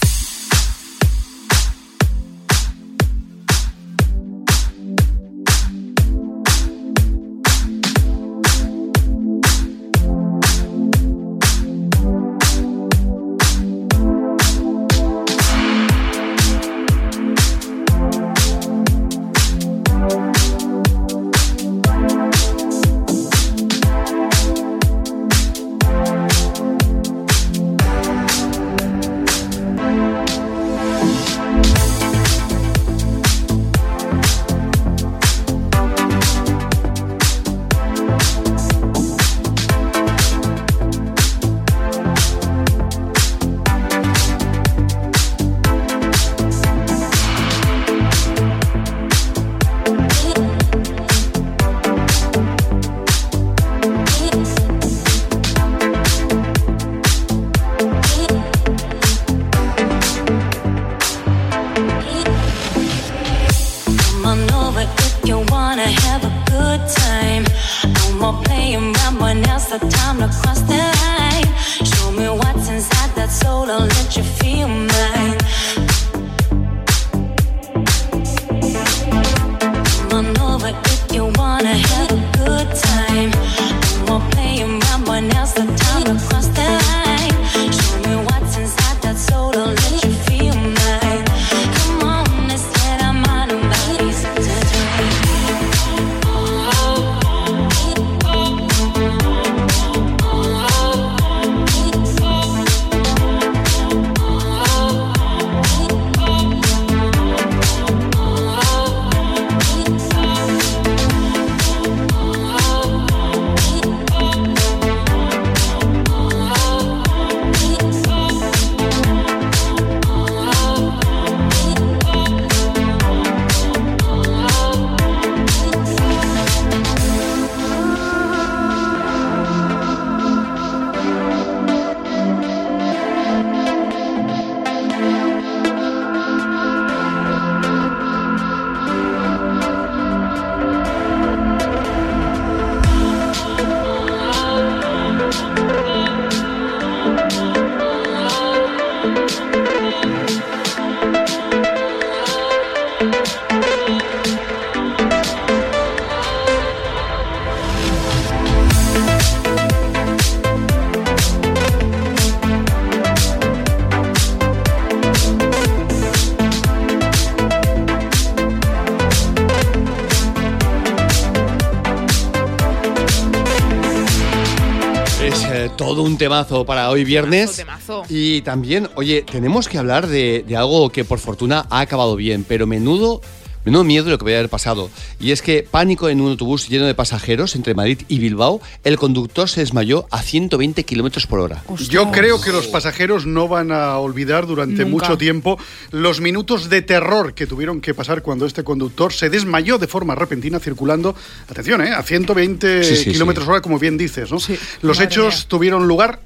[176.04, 177.56] Un temazo para hoy viernes.
[177.56, 178.14] Temazo, temazo.
[178.14, 182.44] Y también, oye, tenemos que hablar de, de algo que por fortuna ha acabado bien,
[182.46, 183.22] pero menudo,
[183.64, 184.90] menudo miedo lo que podría haber pasado.
[185.24, 188.98] Y es que pánico en un autobús lleno de pasajeros entre Madrid y Bilbao, el
[188.98, 191.64] conductor se desmayó a 120 kilómetros por hora.
[191.88, 194.90] Yo creo que los pasajeros no van a olvidar durante Nunca.
[194.90, 195.58] mucho tiempo
[195.92, 200.14] los minutos de terror que tuvieron que pasar cuando este conductor se desmayó de forma
[200.14, 201.16] repentina circulando,
[201.48, 201.94] atención, ¿eh?
[201.94, 204.30] a 120 Sí, sí, kilómetros hora, como bien dices.
[204.30, 204.36] ¿no?
[204.36, 206.20] Los Madre hechos tuvieron lugar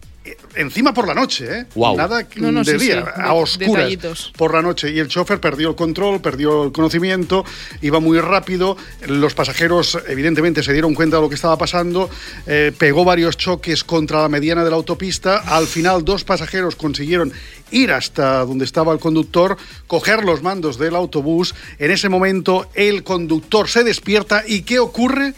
[0.56, 1.66] encima por la noche, ¿eh?
[1.74, 1.96] Guau.
[1.96, 4.32] Nada No, no, de sí, día, sí, a oscuras detallitos.
[4.36, 4.90] por la noche.
[4.90, 7.44] Y el chofer perdió el control, perdió el conocimiento,
[7.82, 8.76] iba muy rápido.
[9.06, 12.08] Los pasajeros, evidentemente, se dieron cuenta de lo que estaba pasando.
[12.46, 15.38] eh, pegó varios choques contra la mediana de la autopista.
[15.38, 17.32] Al final, dos pasajeros consiguieron
[17.70, 21.54] ir hasta donde estaba el conductor, coger los mandos del autobús.
[21.78, 24.42] En ese momento, el conductor se despierta.
[24.46, 25.34] ¿Y qué ocurre?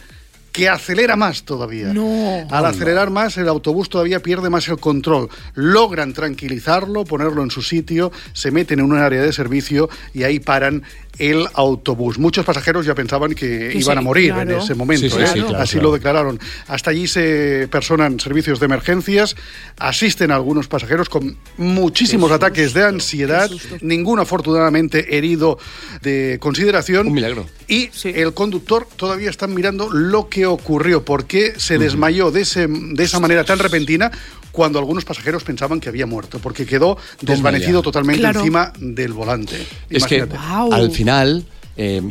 [0.51, 1.93] Que acelera más todavía.
[1.93, 2.47] No.
[2.49, 5.29] Al acelerar más, el autobús todavía pierde más el control.
[5.55, 10.39] Logran tranquilizarlo, ponerlo en su sitio, se meten en un área de servicio y ahí
[10.39, 10.83] paran
[11.21, 12.17] el autobús.
[12.17, 14.51] Muchos pasajeros ya pensaban que, Que iban sí, a morir claro.
[14.51, 15.07] en ese momento.
[15.07, 15.27] Sí, sí, ¿eh?
[15.27, 15.87] sí, claro, Así claro.
[15.87, 16.39] lo declararon.
[16.67, 19.35] Hasta allí se personan servicios de emergencias,
[19.77, 25.59] asisten a algunos pasajeros con muchísimos ataques de ansiedad, ninguno afortunadamente herido
[26.01, 27.07] de consideración.
[27.07, 27.45] Un milagro.
[27.67, 32.67] Y el conductor todavía están mirando lo que ocurrió, por qué se desmayó de, ese,
[32.67, 34.11] de esa manera tan repentina
[34.51, 37.83] cuando algunos pasajeros pensaban que había muerto, porque quedó desvanecido ya.
[37.83, 38.39] totalmente Claro.
[38.41, 39.55] encima del volante.
[39.89, 40.35] Es que Imagínate.
[40.47, 40.73] Guau.
[40.73, 41.45] al final.
[41.77, 42.01] eh,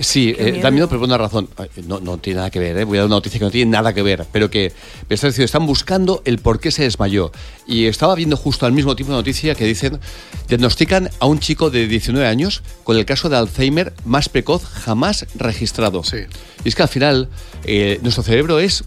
[0.00, 0.88] Sí, eh, da miedo.
[0.88, 1.48] pero por una razón.
[1.88, 2.84] No, no tiene nada que ver, ¿eh?
[2.84, 4.72] voy a dar una noticia que no tiene nada que ver, pero que
[5.08, 7.32] diciendo, están buscando el por qué se desmayó.
[7.66, 9.98] Y estaba viendo justo al mismo tiempo una noticia que dicen,
[10.46, 15.26] diagnostican a un chico de 19 años con el caso de Alzheimer más precoz jamás
[15.34, 16.04] registrado.
[16.04, 16.18] Sí.
[16.64, 17.28] Y es que al final
[17.64, 18.84] eh, nuestro cerebro es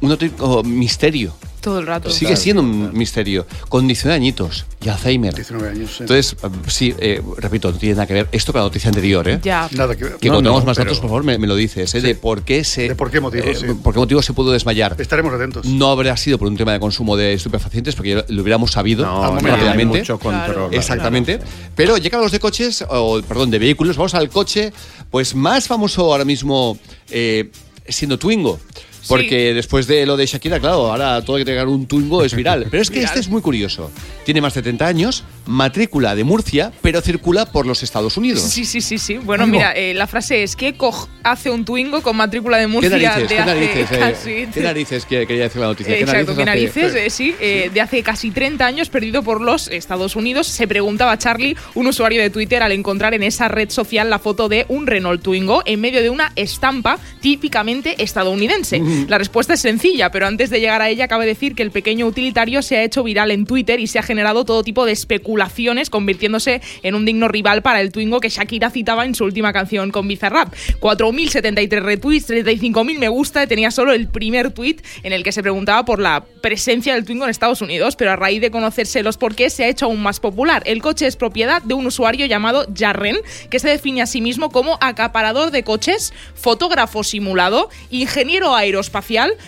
[0.00, 1.34] un auténtico misterio.
[1.64, 2.10] Todo el rato.
[2.10, 3.46] Sigue siendo un misterio.
[3.68, 5.34] Con 19 añitos y Alzheimer.
[5.34, 5.90] 19 años.
[5.96, 6.02] sí.
[6.02, 9.26] Entonces, eh, sí, eh, repito, no tiene nada que ver esto con la noticia anterior,
[9.28, 9.40] ¿eh?
[9.42, 9.68] Ya.
[9.72, 10.16] Nada que ver.
[10.16, 12.00] Que No, cuando no, tengamos más pero- datos, por favor, me, me lo dices, ¿eh?
[12.02, 12.88] De por qué se.
[12.88, 13.66] De por qué motivo, eh, sí.
[13.82, 14.94] por qué motivo se pudo desmayar.
[14.98, 15.64] Estaremos atentos.
[15.64, 19.06] No habrá sido por un tema de consumo de estupefacientes, porque ya lo hubiéramos sabido
[19.06, 19.46] No, momento.
[19.48, 19.98] hay rápidamente.
[20.00, 20.44] mucho control.
[20.44, 20.70] Claro.
[20.72, 21.40] Exactamente.
[21.74, 24.72] Pero ya que hablamos de coches, o perdón, de vehículos, vamos al coche,
[25.10, 26.78] pues más famoso ahora mismo
[27.10, 27.50] eh,
[27.88, 28.60] siendo Twingo.
[29.08, 32.66] Porque después de lo de Shakira, claro, ahora todo que tener un Twingo es viral.
[32.70, 33.90] Pero es que este es muy curioso.
[34.24, 38.40] Tiene más de 30 años, matrícula de Murcia, pero circula por los Estados Unidos.
[38.40, 39.18] Sí, sí, sí, sí.
[39.18, 42.68] Bueno, mira, eh, la frase es que Koch hace un Twingo con matrícula de ¿Qué
[42.68, 43.16] Murcia narices?
[43.22, 43.90] de ¿Qué hace narices?
[43.92, 43.98] eh?
[43.98, 45.94] casi ¿Qué narices que- quería decir la noticia?
[45.94, 47.06] ¿Qué Exacto, ¿qué narices hace?
[47.06, 50.46] Eh, sí, eh, de hace casi 30 años, perdido por los Estados Unidos.
[50.46, 54.48] Se preguntaba Charlie, un usuario de Twitter, al encontrar en esa red social la foto
[54.48, 58.80] de un Renault Twingo en medio de una estampa típicamente estadounidense.
[59.08, 62.06] La respuesta es sencilla, pero antes de llegar a ella, cabe decir que el pequeño
[62.06, 65.90] utilitario se ha hecho viral en Twitter y se ha generado todo tipo de especulaciones,
[65.90, 69.90] convirtiéndose en un digno rival para el Twingo que Shakira citaba en su última canción
[69.90, 70.54] con Bizarrap.
[70.80, 75.84] 4.073 retweets, 35.000 me gusta, tenía solo el primer tweet en el que se preguntaba
[75.84, 79.52] por la presencia del Twingo en Estados Unidos, pero a raíz de conocerse los porqués
[79.52, 80.62] se ha hecho aún más popular.
[80.66, 83.16] El coche es propiedad de un usuario llamado Jarren,
[83.50, 88.83] que se define a sí mismo como acaparador de coches, fotógrafo simulado, ingeniero aeroespacial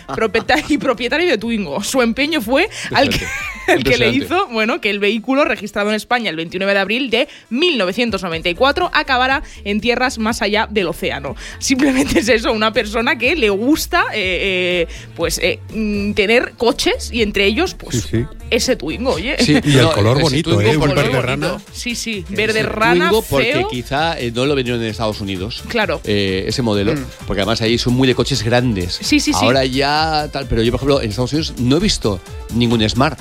[0.07, 1.83] propieta- y propietario de Twingo.
[1.83, 3.25] Su empeño fue al que,
[3.67, 7.09] el que le hizo bueno, que el vehículo registrado en España el 29 de abril
[7.09, 11.35] de 1994 acabara en tierras más allá del océano.
[11.59, 17.11] Simplemente es eso, una persona que le gusta eh, eh, pues eh, mm, tener coches
[17.11, 18.25] y entre ellos pues Sí, sí.
[18.49, 19.35] Ese Twingo, oye.
[19.39, 20.77] Sí, Y el no, color bonito, Twingo ¿eh?
[20.89, 21.57] Un verde rana.
[21.71, 23.67] Sí, sí, verde Ese rana, Twingo porque feo.
[23.69, 25.63] quizá eh, no lo vendieron en Estados Unidos.
[25.67, 25.99] Claro.
[26.03, 26.93] eh, ese modelo,
[27.25, 28.97] porque además ahí son muy de coches grandes.
[29.01, 29.39] Sí, sí, sí.
[29.45, 32.19] Ahora ya tal, pero yo por ejemplo en Estados Unidos no he visto
[32.53, 33.19] ningún Smart,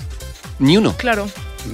[0.59, 0.95] ni uno.
[0.97, 1.29] Claro.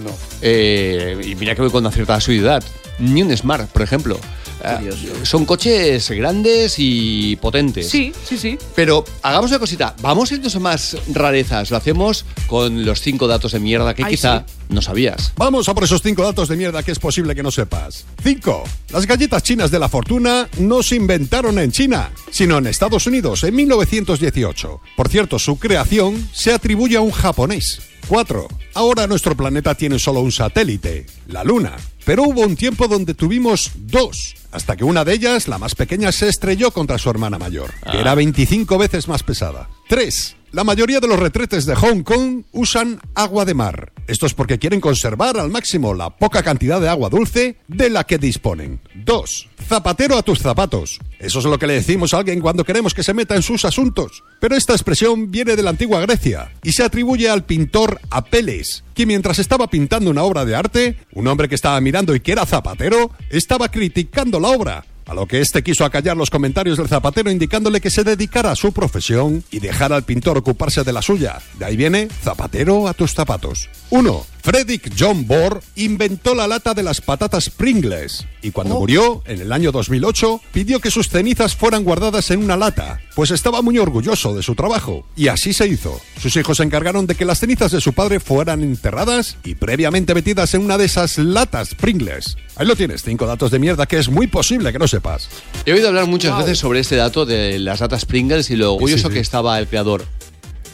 [0.04, 0.10] No.
[0.40, 2.62] Eh, y mira que voy con una cierta asiduidad.
[3.02, 4.18] Ni un Smart, por ejemplo.
[4.64, 5.24] Eh, Curioso.
[5.24, 7.88] son coches grandes y potentes.
[7.88, 8.56] Sí, sí, sí.
[8.76, 11.72] Pero hagamos una cosita, vamos a irnos a más rarezas.
[11.72, 15.32] Lo hacemos con los cinco datos de mierda que Ay, quizá no sabías.
[15.36, 18.04] Vamos a por esos cinco datos de mierda que es posible que no sepas.
[18.22, 18.62] 5.
[18.92, 23.42] Las galletas chinas de la fortuna no se inventaron en China, sino en Estados Unidos
[23.42, 24.80] en 1918.
[24.96, 27.80] Por cierto, su creación se atribuye a un japonés.
[28.08, 28.48] 4.
[28.74, 31.76] Ahora nuestro planeta tiene solo un satélite, la Luna.
[32.04, 36.10] Pero hubo un tiempo donde tuvimos dos, hasta que una de ellas, la más pequeña,
[36.10, 39.68] se estrelló contra su hermana mayor, que era 25 veces más pesada.
[39.88, 40.36] 3.
[40.52, 43.90] La mayoría de los retretes de Hong Kong usan agua de mar.
[44.06, 48.04] Esto es porque quieren conservar al máximo la poca cantidad de agua dulce de la
[48.04, 48.78] que disponen.
[48.94, 49.48] 2.
[49.66, 51.00] Zapatero a tus zapatos.
[51.18, 53.64] Eso es lo que le decimos a alguien cuando queremos que se meta en sus
[53.64, 54.24] asuntos.
[54.40, 59.06] Pero esta expresión viene de la antigua Grecia y se atribuye al pintor Apeles, que
[59.06, 62.44] mientras estaba pintando una obra de arte, un hombre que estaba mirando y que era
[62.44, 64.84] zapatero, estaba criticando la obra.
[65.06, 68.56] A lo que este quiso acallar los comentarios del zapatero indicándole que se dedicara a
[68.56, 71.40] su profesión y dejara al pintor ocuparse de la suya.
[71.58, 73.68] De ahí viene zapatero a tus zapatos.
[73.90, 74.31] 1.
[74.42, 79.52] Frederick John Bohr inventó la lata de las patatas Pringles y cuando murió, en el
[79.52, 84.34] año 2008, pidió que sus cenizas fueran guardadas en una lata, pues estaba muy orgulloso
[84.34, 85.06] de su trabajo.
[85.14, 86.00] Y así se hizo.
[86.20, 90.12] Sus hijos se encargaron de que las cenizas de su padre fueran enterradas y previamente
[90.12, 92.36] metidas en una de esas latas Pringles.
[92.56, 95.28] Ahí lo tienes, cinco datos de mierda que es muy posible que no sepas.
[95.66, 99.06] He oído hablar muchas veces sobre este dato de las datas Pringles y lo orgulloso
[99.06, 99.14] sí.
[99.14, 100.04] que estaba el creador.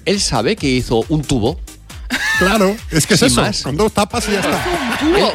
[0.07, 1.61] ¿Él sabe que hizo un tubo?
[2.39, 3.63] Claro, es que es Sin eso, más.
[3.63, 4.65] con dos tapas y ya está.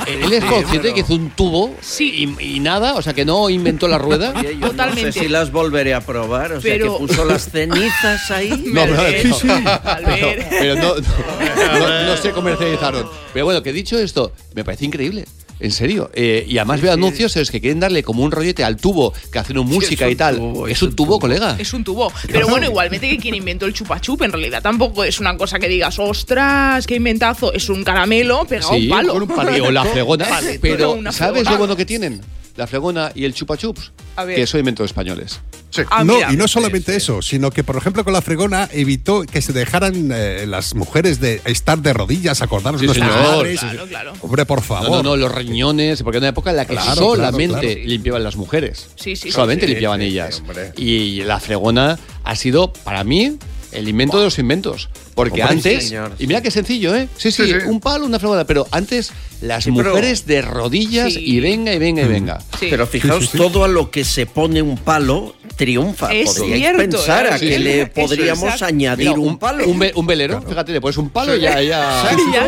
[0.07, 2.35] Él, él es consciente que hizo un tubo Sí.
[2.39, 4.33] y, y nada, o sea que no inventó la rueda.
[4.59, 5.07] Yo Totalmente.
[5.07, 6.53] No sé si las volveré a probar.
[6.53, 8.49] O sea, Pero- que puso las cenizas ahí.
[8.73, 9.47] No, pero, sí,
[10.49, 13.07] pero no, no, no- no se comercializaron.
[13.33, 15.25] Pero bueno, que dicho esto, me parece increíble.
[15.59, 16.09] En serio.
[16.13, 19.13] Eh, y además veo anuncios en los que quieren darle como un rollete al tubo
[19.31, 20.37] que hacen música y tal.
[20.37, 21.55] tubo, es un tubo, colega.
[21.59, 22.11] Es un tubo.
[22.27, 25.59] Pero bueno, igualmente que quien inventó el chupa chup, en realidad tampoco es una cosa
[25.59, 27.53] que digas, ostras, qué inventazo.
[27.53, 29.13] Es un caramelo pegado a un palo.
[29.13, 30.27] un o la fregona.
[30.61, 32.21] Pero, ¿sabes lo bueno que tienen?
[32.55, 33.91] La fregona y el chupa chups.
[34.15, 34.35] A ver.
[34.35, 35.39] Que son inventos españoles.
[35.71, 35.81] Sí.
[35.89, 36.31] Ah, no, mira.
[36.31, 40.11] y no solamente eso, sino que, por ejemplo, con la fregona evitó que se dejaran
[40.13, 43.27] eh, las mujeres de estar de rodillas, acordaros Sí, nuestras señor.
[43.37, 43.59] madres.
[43.59, 44.13] Claro, claro.
[44.21, 44.91] Hombre, por favor.
[44.91, 47.87] no, no, los riñones, porque era una época en la que Claro, solamente claro, claro.
[47.89, 48.89] limpiaban las mujeres.
[48.97, 49.71] Sí, sí, Solamente sí.
[49.71, 50.43] limpiaban Sí, sí, ellas.
[50.77, 53.37] y la fregona ha sido, para mí,
[53.71, 54.89] el invento de los inventos.
[55.15, 57.07] Porque Hombre, antes, señor, y mira qué sencillo, ¿eh?
[57.17, 57.67] Sí, sí, Sí, sí.
[57.67, 61.19] un palo, una fregona, pero antes las Sí, pero- mujeres de rodillas Sí.
[61.23, 62.39] y venga y venga y venga.
[62.59, 62.67] Sí.
[62.69, 63.37] Pero fijaos, Sí, sí, sí.
[63.37, 66.11] todo a lo que se pone un palo triunfa.
[66.11, 67.29] Es Podríais cierto, pensar ¿eh?
[67.29, 67.63] a Sí, que sí.
[67.63, 68.65] le podríamos exacto.
[68.65, 69.67] añadir Mira, un, palo.
[69.67, 72.01] Un, ve- un velero, fíjate, le pones un palo y ya, ya.
[72.01, 72.45] Exacto, Ya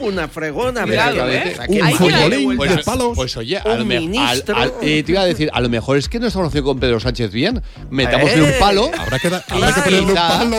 [0.00, 0.84] una fregona.
[0.84, 1.32] ¿verdad?
[1.34, 1.52] ¿eh?
[1.52, 2.76] O sea, que Un futbolín vueltas.
[2.78, 3.12] de palos.
[3.14, 4.56] Pues oye, a Un lo, me- al- ministro.
[4.56, 6.80] al- eh, te iba a decir, a lo mejor es que no estamos haciendo con
[6.80, 7.62] Pedro Sánchez bien.
[7.90, 8.42] Metámosle Eh.
[8.42, 8.90] un palo.
[8.98, 9.84] Habrá que, da- habrá que Claro.
[9.84, 10.56] ponerle un palo.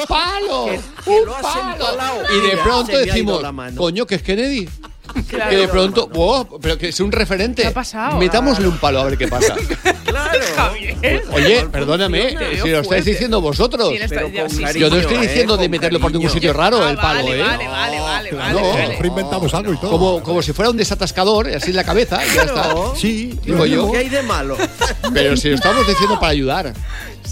[0.10, 0.66] ¡Un palo!
[1.04, 1.70] que ¡Un palo!
[1.72, 2.22] empalado.
[2.34, 3.42] Y de pronto decimos,
[3.76, 4.68] coño, que es Kennedy.
[5.30, 5.50] Claro.
[5.50, 7.62] Que de pronto, wow, pero que es un referente.
[7.62, 8.18] ¿Qué ha pasado?
[8.18, 9.54] Metámosle un palo a ver qué pasa.
[10.10, 10.40] Claro.
[10.56, 11.22] Javier.
[11.32, 12.62] Oye, perdóname, funciona.
[12.64, 13.90] si lo estáis diciendo vosotros.
[13.90, 14.62] Sí, está- Pero ya, con sí, sí.
[14.64, 15.20] cariño, Yo no estoy ¿eh?
[15.20, 17.42] diciendo de meterlo por ningún sitio raro, Ah, el palo, vale, ¿eh?
[17.44, 18.32] Vale, vale, vale.
[18.52, 18.98] No, vale.
[19.06, 19.90] Inventamos algo y todo.
[19.92, 22.52] Como, como si fuera un desatascador, así en la cabeza, y ya está.
[22.64, 22.94] Claro.
[22.96, 23.92] Sí, Digo yo.
[23.92, 24.56] ¿Qué hay de malo?
[25.14, 26.74] Pero si lo estamos diciendo para ayudar.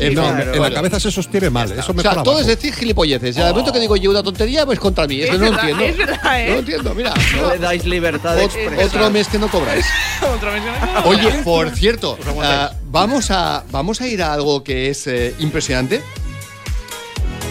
[0.00, 0.54] En No, claro.
[0.54, 2.38] en la cabeza se sostiene mal, eso me O sea, todo abajo.
[2.40, 3.36] es decir gilipolleces.
[3.36, 5.20] Y al momento que digo yo una tontería, pues contra mí.
[5.22, 5.84] Es que Es no lo verdad, entiendo.
[6.02, 6.46] es verdad, ¿eh?
[6.46, 7.14] No lo entiendo, mira.
[7.40, 8.78] No le dais libertad de expresión.
[8.86, 9.84] otro mes que no cobráis.
[10.22, 14.62] Otro mes que no- Oye, por cierto, ah, vamos, a, vamos a ir a algo
[14.62, 16.02] que es eh, impresionante.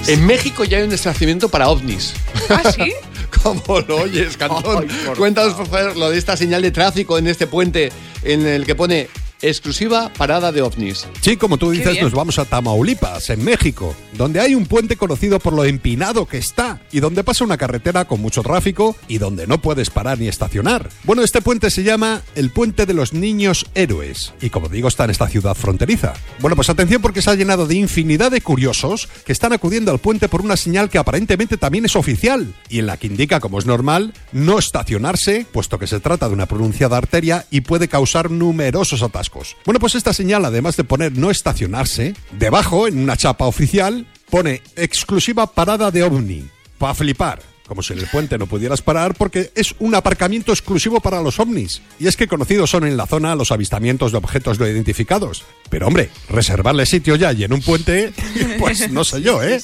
[0.08, 2.14] En México ya hay un establecimiento para ovnis.
[2.50, 2.94] ¿Ah, sí?
[3.44, 4.88] ¿Cómo lo oyes, Cantón?
[4.90, 7.92] Ay, por Cuéntanos, por favor, lo de esta señal de tráfico en este puente
[8.24, 9.10] en el que pone
[9.42, 11.08] exclusiva parada de ovnis.
[11.22, 15.40] Sí, como tú dices, nos vamos a Tamaulipas, en México, donde hay un puente conocido
[15.40, 19.48] por lo empinado que está y donde pasa una carretera con mucho tráfico y donde
[19.48, 20.90] no puedes parar ni estacionar.
[21.04, 25.04] Bueno, este puente se llama el Puente de los Niños Héroes y como digo está
[25.04, 26.14] en esta ciudad fronteriza.
[26.40, 30.00] Bueno, pues atención porque se ha llenado de infinidad de curiosos que están acudiendo al
[30.00, 33.60] puente por una señal que aparentemente también es oficial y en la que indica, como
[33.60, 38.32] es normal, no estacionarse, puesto que se trata de una pronunciada arteria y puede causar
[38.32, 39.27] numerosos atascos.
[39.66, 44.62] Bueno, pues esta señal, además de poner no estacionarse, debajo, en una chapa oficial, pone
[44.76, 46.48] exclusiva parada de ovni.
[46.78, 47.42] Pa' flipar.
[47.68, 51.38] Como si en el puente no pudieras parar porque es un aparcamiento exclusivo para los
[51.40, 51.82] ovnis.
[52.00, 55.44] Y es que conocidos son en la zona los avistamientos de objetos no identificados.
[55.70, 58.14] Pero hombre, reservarle sitio ya y en un puente,
[58.60, 59.62] pues no sé yo, ¿eh?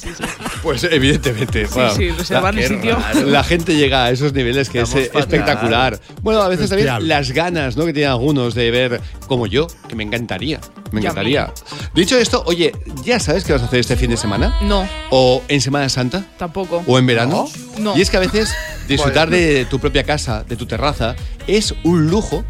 [0.62, 1.66] Pues evidentemente.
[1.66, 2.96] Sí, sí, reservarle qué sitio.
[2.96, 3.26] raro.
[3.26, 5.22] La gente llega a esos niveles que Estamos es fatal.
[5.22, 6.00] espectacular.
[6.22, 6.88] Bueno, a veces Bestial.
[6.98, 7.86] también las ganas ¿no?
[7.86, 10.60] que tienen algunos de ver como yo, que me encantaría.
[10.92, 11.52] Me encantaría.
[11.94, 14.58] Dicho esto, oye, ¿ya sabes qué vas a hacer este fin de semana?
[14.62, 16.24] No, ¿O en Semana Santa?
[16.38, 16.84] tampoco.
[16.86, 17.48] ¿O en verano?
[17.78, 17.93] No.
[17.94, 18.54] Y es que a veces
[18.88, 21.14] disfrutar de tu propia casa, de tu terraza,
[21.46, 22.44] es un lujo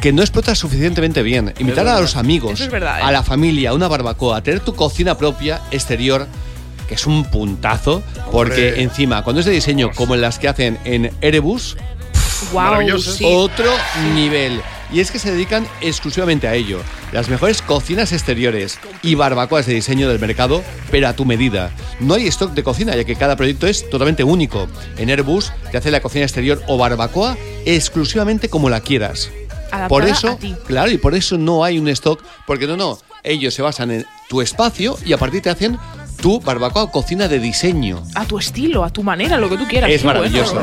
[0.00, 1.52] que no explotas suficientemente bien.
[1.58, 3.02] Invitar a los amigos, es verdad, ¿eh?
[3.02, 6.26] a la familia, a una barbacoa, tener tu cocina propia exterior,
[6.88, 8.82] que es un puntazo, porque Hombre.
[8.82, 11.76] encima, cuando es de diseño como en las que hacen en Erebus,
[12.52, 13.12] Wow, Maravilloso.
[13.12, 13.24] sí.
[13.26, 13.72] otro
[14.14, 14.60] nivel.
[14.92, 16.80] Y es que se dedican exclusivamente a ello.
[17.12, 21.70] Las mejores cocinas exteriores y barbacoas de diseño del mercado, pero a tu medida.
[22.00, 24.68] No hay stock de cocina, ya que cada proyecto es totalmente único.
[24.96, 29.30] En Airbus te hace la cocina exterior o barbacoa exclusivamente como la quieras.
[29.72, 30.54] Adaptada por a eso, ti.
[30.66, 34.06] claro, y por eso no hay un stock, porque no, no, ellos se basan en
[34.28, 35.76] tu espacio y a partir te hacen
[36.20, 38.02] tu barbacoa o cocina de diseño.
[38.14, 39.90] A tu estilo, a tu manera, lo que tú quieras.
[39.90, 40.20] Es bueno.
[40.20, 40.62] maravilloso.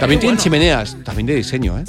[0.00, 0.42] También tienen bueno.
[0.42, 1.84] chimeneas, también de diseño, ¿eh?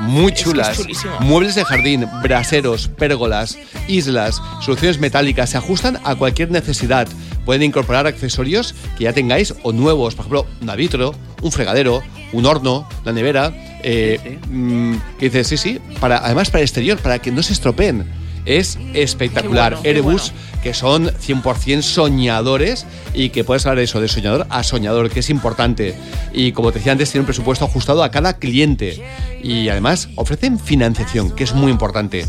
[0.00, 0.80] Muy es chulas.
[1.20, 7.08] Muebles de jardín, braseros, pérgolas, islas, soluciones metálicas se ajustan a cualquier necesidad.
[7.44, 12.02] Pueden incorporar accesorios que ya tengáis o nuevos, por ejemplo, un vitro, un fregadero,
[12.32, 13.52] un horno, la nevera.
[13.86, 17.52] eh, mm, que dices, sí, sí, para, además para el exterior, para que no se
[17.52, 18.23] estropeen.
[18.44, 19.74] Es espectacular.
[19.74, 24.62] Bueno, Erebus, que son 100% soñadores y que puedes hablar de eso, de soñador a
[24.62, 25.94] soñador, que es importante.
[26.32, 29.02] Y como te decía antes, tiene un presupuesto ajustado a cada cliente.
[29.42, 32.26] Y además ofrecen financiación, que es muy importante.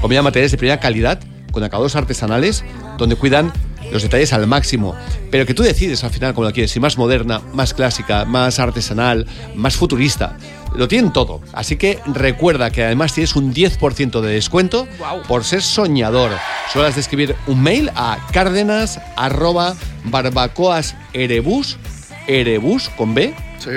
[0.00, 1.20] Combinan materiales de primera calidad
[1.52, 2.64] con acabados artesanales,
[2.98, 3.52] donde cuidan
[3.92, 4.94] los detalles al máximo.
[5.30, 8.58] Pero que tú decides al final como lo quieres, si más moderna, más clásica, más
[8.58, 10.36] artesanal, más futurista.
[10.76, 11.40] Lo tienen todo.
[11.52, 14.86] Así que recuerda que además tienes un 10% de descuento
[15.26, 16.30] por ser soñador.
[16.72, 21.78] Solo has de escribir un mail a cárdenas arroba barbacoaserebus
[22.26, 23.70] erebus con B Sí.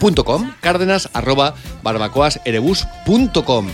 [0.00, 3.68] punto com, cárdenas arroba barbacoaserebus.com.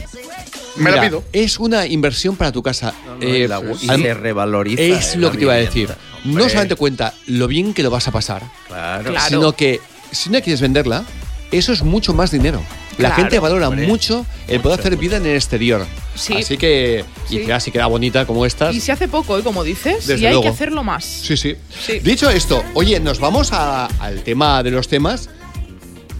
[0.76, 1.24] Me la pido.
[1.32, 2.92] Es una inversión para tu casa.
[3.06, 4.82] No, Eh, y la- y al- se revaloriza.
[4.82, 5.88] Es lo que te iba a decir.
[5.88, 5.96] vivienda.
[6.24, 8.42] No Hombre, solamente cuenta lo bien que lo vas a pasar.
[8.68, 9.14] Claro.
[9.28, 11.04] sino que si no quieres venderla,
[11.50, 12.60] eso es mucho más dinero.
[12.98, 13.86] La Claro, gente valora hombre.
[13.86, 15.84] mucho el poder hacer vida en el exterior.
[16.14, 16.34] Sí.
[16.38, 17.46] Así que, y Sí.
[17.46, 18.74] ya si queda bonita como estas.
[18.74, 19.42] Y se hace poco, ¿eh?
[19.42, 20.42] como dices, Desde y hay luego.
[20.44, 21.04] que hacerlo más.
[21.04, 21.98] Sí, sí, Sí.
[21.98, 25.28] Dicho esto, oye, nos vamos a- al tema de los temas.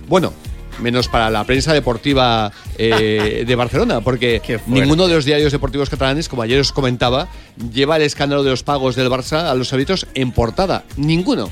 [0.07, 0.35] Bueno,
[0.81, 6.29] menos para la prensa deportiva eh, de Barcelona, porque ninguno de los diarios deportivos catalanes,
[6.29, 7.29] como ayer os comentaba,
[7.73, 10.85] lleva el escándalo de los pagos del Barça a los árbitros en portada.
[10.99, 11.51] Ninguno.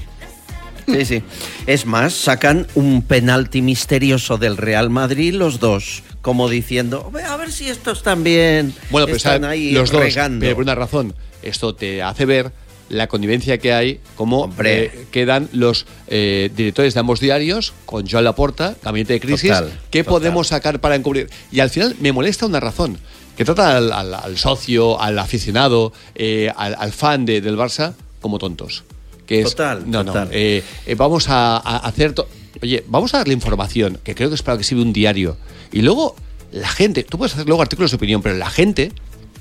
[0.86, 1.22] Sí, sí.
[1.66, 7.36] Es más, sacan un penalti misterioso del Real Madrid los dos, como diciendo, "Ve, a
[7.36, 10.40] ver si estos también Bueno, pero están ahí los dos, regando".
[10.40, 11.14] pero por una razón.
[11.42, 12.52] Esto te hace ver
[12.90, 18.24] la connivencia que hay, cómo eh, quedan los eh, directores de ambos diarios con Joan
[18.24, 20.10] Laporta, gabinete de crisis, Total, qué total.
[20.20, 21.30] podemos sacar para encubrir.
[21.50, 22.98] Y al final me molesta una razón,
[23.38, 27.94] que trata al, al- al socio, al aficionado, eh, al, al fan de- del Barça
[28.20, 28.84] como tontos.
[29.26, 30.28] Que es, Total, no, total.
[30.28, 32.12] no, eh, eh, vamos a, a hacer...
[32.12, 32.28] to-
[32.62, 35.36] Oye, vamos a darle información, que creo que es para que sirve un diario.
[35.72, 36.14] Y luego,
[36.52, 38.92] la gente, tú puedes hacer luego artículos de opinión, pero la gente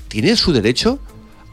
[0.08, 0.98] tiene su derecho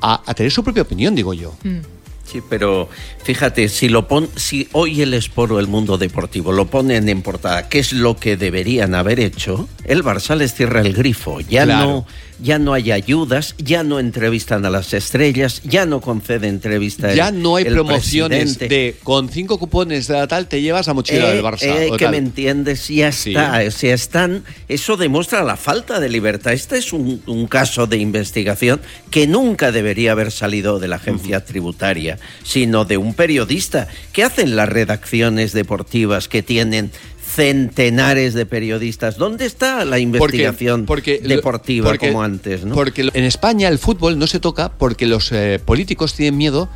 [0.02, 1.54] a, a tener su propia opinión, digo yo.
[1.64, 1.78] Mm.
[2.26, 2.88] Sí, pero
[3.24, 7.68] fíjate, si lo pon, si hoy el Esporo, el mundo deportivo, lo ponen en portada,
[7.68, 9.68] ¿qué es lo que deberían haber hecho?
[9.84, 11.42] El Barça les cierra el grifo.
[11.42, 11.86] Ya Claro.
[11.86, 12.08] no,
[12.42, 17.12] ya no hay ayudas, ya no entrevistan a las estrellas, ya no concede entrevista.
[17.12, 18.68] el- Ya no hay el promociones presidente.
[18.76, 21.62] de con cinco cupones de la tal te llevas la mochila Eh, del Barça.
[21.64, 22.12] eh, que tal.
[22.12, 23.30] me entiendes, ya Sí.
[23.32, 23.62] está.
[23.68, 26.54] O sea, están, eso demuestra la falta de libertad.
[26.54, 31.46] Este es un, un caso de investigación que nunca debería haber salido de la agencia
[31.46, 33.88] tributaria, sino de un periodista.
[34.14, 36.92] ¿Qué hacen las redacciones deportivas que tienen
[37.36, 39.18] centenares de periodistas?
[39.18, 42.66] ¿Dónde está la investigación deportiva porque- como antes?
[42.66, 42.76] ¿no?
[42.76, 46.70] Porque en España el fútbol no se toca porque los eh, políticos tienen miedo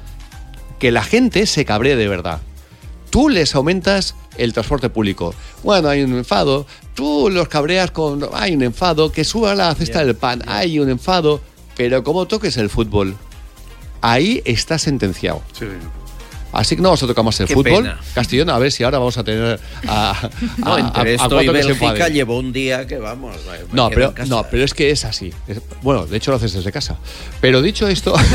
[0.80, 2.42] que la gente se cabree de verdad.
[3.10, 5.34] Tú les aumentas el transporte público.
[5.64, 6.66] Bueno, hay un enfado.
[6.96, 8.28] Tú los cabreas con.
[8.34, 9.12] Hay un enfado.
[9.12, 10.42] Que suba la cesta del pan.
[10.48, 11.40] Hay un enfado.
[11.78, 13.16] Pero como toques el fútbol,
[14.02, 15.42] ahí está sentenciado.
[16.56, 17.84] Así que no vamos a tocar más el Qué fútbol.
[17.84, 18.00] pena.
[18.14, 21.42] Castellón, a ver si ahora vamos a tener a, No, a- entre a- a esto
[21.44, 23.36] y Bélgica llevó un día que vamos.
[23.74, 25.34] No, pero, no, pero es que es así.
[25.48, 26.98] Es- bueno, de hecho lo haces desde casa.
[27.42, 28.16] Pero dicho esto.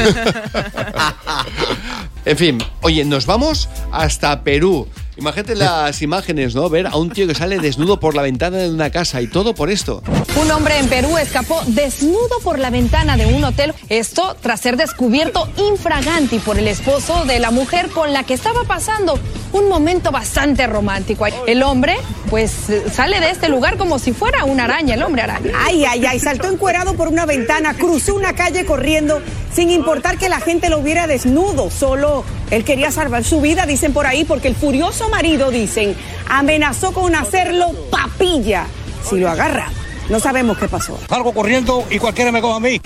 [2.25, 4.87] en fin, oye, nos vamos hasta Perú.
[5.17, 6.69] Imagínate las imágenes, ¿no?
[6.69, 9.55] Ver a un tío que sale desnudo por la ventana de una casa y todo
[9.55, 10.03] por esto.
[10.41, 14.77] Un hombre en Perú escapó desnudo por la ventana de un hotel, esto tras ser
[14.77, 19.19] descubierto infraganti por el esposo de la mujer con la que estaba pasando
[19.53, 21.27] un momento bastante romántico.
[21.47, 21.97] El hombre,
[22.31, 22.53] pues,
[22.93, 25.53] sale de este lugar como si fuera una araña, el hombre araña.
[25.67, 29.21] Ay, ay, ay, saltó encuerado por una ventana, cruzó una calle corriendo
[29.53, 33.93] sin importar que la gente lo viera desnudo, solo él quería salvar su vida, dicen
[33.93, 35.95] por ahí, porque el furioso marido, dicen,
[36.29, 38.67] amenazó con hacerlo papilla
[39.09, 39.69] si lo agarra.
[40.09, 40.99] No sabemos qué pasó.
[41.09, 42.81] Salgo corriendo y cualquiera me coja a mí.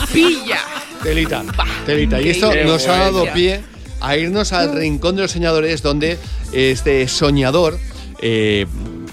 [0.00, 0.58] Papilla.
[1.02, 1.44] Telita,
[1.84, 2.20] telita.
[2.20, 3.60] Y esto nos ha dado pie
[4.00, 6.18] a irnos al rincón de los soñadores, donde
[6.52, 7.78] este soñador,
[8.20, 8.66] eh,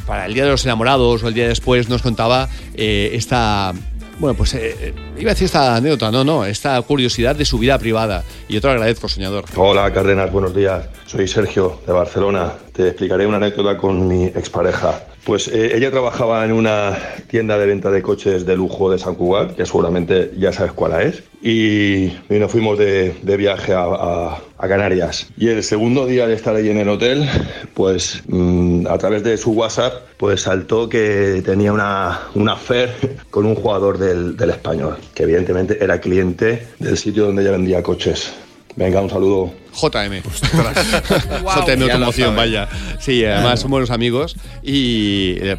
[0.08, 3.74] para el Día de los Enamorados o el día después, nos contaba eh, esta.
[4.20, 7.78] Bueno, pues eh, iba a decir esta anécdota, no, no, esta curiosidad de su vida
[7.80, 8.24] privada.
[8.48, 9.46] Y yo te lo agradezco, soñador.
[9.56, 10.88] Hola, Cárdenas, buenos días.
[11.06, 12.54] Soy Sergio, de Barcelona.
[12.72, 15.02] Te explicaré una anécdota con mi expareja.
[15.26, 16.98] Pues eh, ella trabajaba en una
[17.28, 21.02] tienda de venta de coches de lujo de San Cugat, que seguramente ya sabes cuál
[21.02, 21.24] es.
[21.42, 25.28] Y, nos fuimos de, de viaje a Canarias.
[25.38, 27.28] Y el segundo día de estar ahí en el hotel,
[27.74, 32.90] pues mm, a través de su WhatsApp, pues saltó que tenía una, una affair
[33.30, 37.84] con un jugador del, del español, que evidentemente era cliente del sitio donde ella vendía
[37.84, 38.34] coches.
[38.76, 39.54] Venga, un saludo.
[39.74, 40.22] JM.
[41.66, 42.68] JM Automoción, vaya.
[43.00, 45.58] Sí, además son buenos amigos y eh,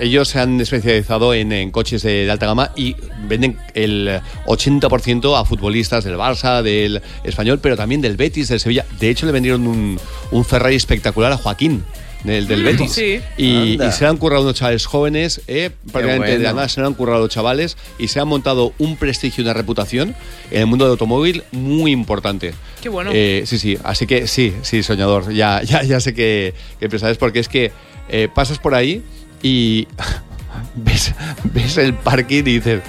[0.00, 2.96] ellos se han especializado en, en coches de, de alta gama y
[3.26, 8.84] venden el 80% a futbolistas del Barça, del Español, pero también del Betis, del Sevilla.
[8.98, 9.98] De hecho, le vendieron un,
[10.30, 11.84] un Ferrari espectacular a Joaquín.
[12.24, 12.92] Del, del Betis.
[12.92, 13.20] sí.
[13.36, 16.56] Y, y se han currado unos chavales jóvenes, eh, prácticamente de la bueno.
[16.56, 20.14] nada se han currado chavales y se han montado un prestigio y una reputación
[20.50, 22.54] en el mundo del automóvil muy importante.
[22.82, 23.10] Qué bueno.
[23.14, 25.32] Eh, sí, sí, así que sí, sí, soñador.
[25.32, 27.72] Ya, ya, ya sé que, que sabes porque es que
[28.08, 29.02] eh, pasas por ahí
[29.42, 29.86] y
[30.74, 31.14] ves,
[31.44, 32.82] ves el parking y dices,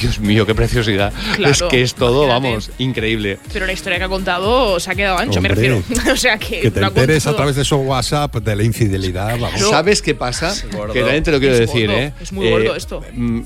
[0.00, 1.12] Dios mío, qué preciosidad.
[1.36, 2.48] Claro, es que es todo, imagínate.
[2.48, 3.38] vamos, increíble.
[3.52, 5.82] Pero la historia que ha contado se ha quedado ancho, me Hombre, refiero.
[6.12, 6.60] o sea que.
[6.60, 9.60] Que te enteres a través de su WhatsApp de la infidelidad, vamos.
[9.60, 10.52] ¿Sabes qué pasa?
[10.92, 12.12] Que también te lo quiero Es decir, gordo, ¿eh?
[12.20, 13.02] es muy Eh, gordo esto.
[13.12, 13.42] mm,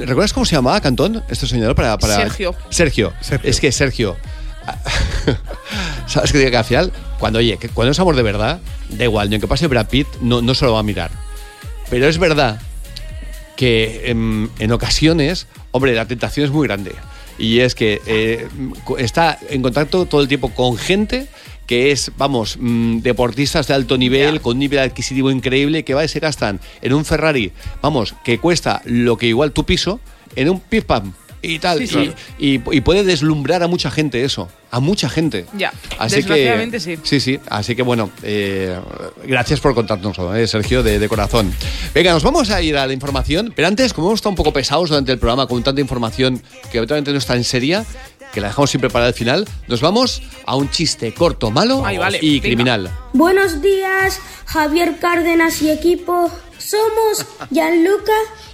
[0.00, 1.74] ¿Recuerdas cómo se llamaba Cantón, este señor?
[1.74, 2.14] Para, para...
[2.16, 2.54] Sergio.
[2.70, 3.12] Sergio.
[3.42, 4.16] Es que Sergio.
[6.06, 6.92] ¿Sabes qué digo que al final?
[7.18, 8.60] Cuando, oye, que cuando es amor de verdad,
[8.90, 11.10] da igual, ni aunque pase Brad Pitt, no, no se lo va a mirar.
[11.90, 12.60] Pero es verdad
[13.58, 16.92] que em, en ocasiones, hombre, la tentación es muy grande.
[17.38, 18.46] Y es que eh,
[18.98, 21.26] está en contacto todo el tiempo con gente
[21.66, 26.04] que es, vamos, mm, deportistas de alto nivel, con un nivel adquisitivo increíble, que va
[26.04, 27.50] y se gastan en un Ferrari,
[27.82, 29.98] vamos, que cuesta lo que igual tu piso,
[30.36, 31.12] en un pip pam
[31.42, 31.78] y tal.
[31.78, 32.12] Sí, sí.
[32.38, 35.46] Y, y- y puede deslumbrar a mucha gente eso, a mucha gente.
[35.56, 36.96] Ya, Así desgraciadamente que, sí.
[37.02, 37.40] Sí, sí.
[37.48, 38.78] Así que bueno, eh,
[39.24, 41.52] gracias por contárnoslo, eh, Sergio, de, de corazón.
[41.94, 44.52] Venga, nos vamos a ir a la información, pero antes, como hemos estado un poco
[44.52, 47.84] pesados durante el programa con tanta información que obviamente no está en seria,
[48.32, 51.96] que la dejamos siempre para el final, nos vamos a un chiste corto, malo Ay,
[51.96, 52.42] vale, y venga.
[52.42, 52.90] criminal.
[53.14, 56.30] Buenos días, Javier Cárdenas y equipo.
[56.58, 58.12] Somos Gianluca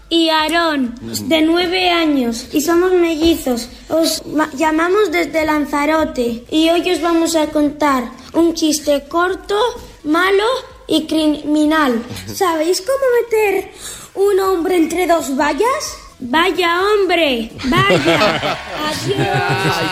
[0.08, 0.94] y Aarón,
[1.28, 3.68] de nueve años, y somos mellizos.
[3.88, 9.56] Os ma- llamamos desde Lanzarote y hoy os vamos a contar un chiste corto,
[10.04, 10.44] malo
[10.86, 12.02] y criminal.
[12.34, 13.72] ¿Sabéis cómo meter
[14.14, 15.96] un hombre entre dos vallas?
[16.20, 18.56] Vaya hombre, vaya.
[18.84, 19.16] Adiós.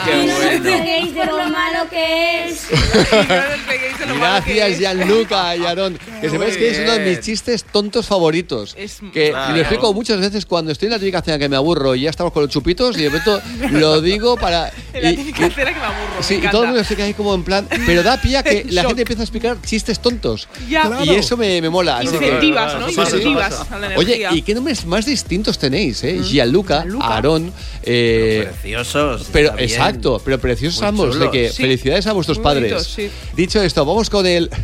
[0.04, 0.50] qué y no bueno.
[0.56, 2.66] os peguéis de lo malo que es.
[4.18, 5.98] Gracias, Gianluca y Aarón.
[6.20, 8.74] Que sepáis que es uno de mis chistes tontos favoritos.
[9.12, 9.54] que claro.
[9.54, 12.10] lo explico muchas veces cuando estoy en la típica cena que me aburro y ya
[12.10, 13.40] estamos con los chupitos y de repente
[13.78, 14.70] lo digo para.
[14.92, 16.22] En la y- típica y- cena que me aburro.
[16.22, 17.66] Sí, me y todo el mundo se queda ahí como en plan.
[17.84, 20.48] Pero da pie a que la gente empieza a explicar chistes tontos.
[20.68, 20.84] Ya.
[20.84, 21.12] Y Claro.
[21.12, 21.98] eso me, me mola.
[21.98, 22.88] así que- Incentivas, ¿no?
[22.88, 23.00] Sí, sí.
[23.00, 24.28] Incentivas a la Oye.
[24.30, 26.11] ¿y qué nombres más distintos tenéis, eh?
[26.20, 27.52] Gianluca, Aarón.
[27.82, 29.28] Eh, Preciosos.
[29.32, 31.18] pero exacto, pero preciosos Muy ambos.
[31.18, 31.62] De que Sí.
[31.62, 32.82] felicidades a vuestros Muy padres.
[32.84, 33.10] sí.
[33.36, 34.50] Dicho esto, vamos con el.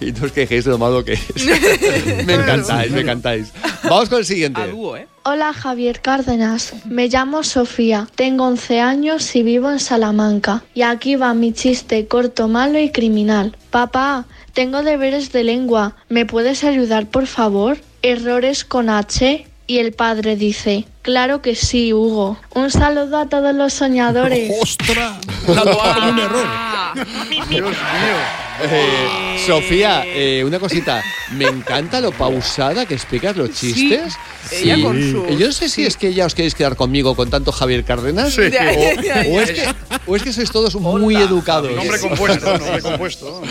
[0.00, 1.22] Y no os quejéis de lo malo que es.
[2.26, 3.52] me encantáis, me encantáis.
[3.84, 4.60] Vamos con el siguiente.
[4.62, 5.06] ¿eh?
[5.24, 10.62] Hola Javier Cárdenas, me llamo Sofía, tengo 11 años y vivo en Salamanca.
[10.74, 13.56] Y aquí va mi chiste corto, malo y criminal.
[13.70, 17.78] Papá, tengo deberes de lengua, ¿me puedes ayudar por favor?
[18.02, 19.46] Errores con H.
[19.66, 22.38] Y el padre dice, claro que sí, Hugo.
[22.54, 24.52] Un saludo a todos los soñadores.
[24.62, 25.18] ¡Ostras!
[25.46, 26.71] un error.
[26.94, 27.72] Dios mío.
[28.64, 31.02] Eh, Sofía, eh, una cosita.
[31.32, 34.14] Me encanta lo pausada que explicas los chistes.
[34.50, 37.30] ella con Eh, Yo no sé si es que ya os queréis quedar conmigo con
[37.30, 38.34] tanto Javier Cárdenas.
[38.34, 38.42] Sí.
[38.42, 39.74] O, Ya, ya, o ya, es que, ya.
[40.06, 41.74] o es que sois todos muy educados.
[41.74, 43.42] Nombre compuesto, nombre compuesto.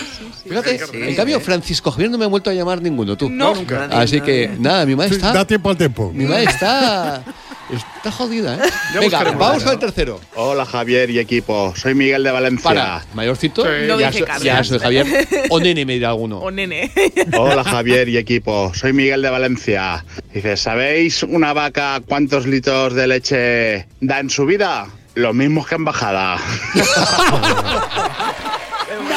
[0.47, 3.29] Fíjate, en cambio, Francisco Javier no me ha vuelto a llamar ninguno, tú.
[3.29, 3.85] No, nunca.
[3.91, 5.33] Así que, nada, mi madre Sí, está.
[5.33, 6.11] da tiempo al tiempo.
[6.13, 7.23] Mi madre está.
[7.71, 8.69] Está jodida, ¿eh?
[8.93, 10.19] Ya Venga, vamos el tercero.
[10.35, 12.63] Hola Javier y equipo, soy Miguel de Valencia.
[12.63, 13.63] Para, mayorcito.
[13.63, 14.43] No ya, Carlos.
[14.43, 15.05] ya soy Javier.
[15.49, 16.39] O nene, me dirá alguno.
[16.39, 16.91] O nene.
[17.37, 20.03] Hola Javier y equipo, soy Miguel de Valencia.
[20.33, 24.87] Dice, ¿sabéis una vaca cuántos litros de leche da en su vida?
[25.15, 26.37] Los mismos que en bajada.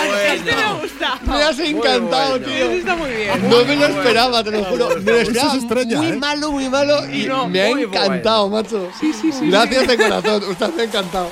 [0.05, 1.18] Este me gusta.
[1.26, 2.55] Me has encantado, tío.
[2.55, 3.48] Este está muy bien.
[3.50, 4.88] No me lo esperaba, te lo juro.
[5.00, 6.16] Me lo esperaba Eso es extraña, muy ¿eh?
[6.16, 7.11] malo, muy malo.
[7.12, 8.88] Y No, me ha encantado, macho.
[9.00, 9.48] Sí, sí, sí.
[9.50, 10.42] Gracias de corazón.
[10.50, 11.30] Usted me ha encantado.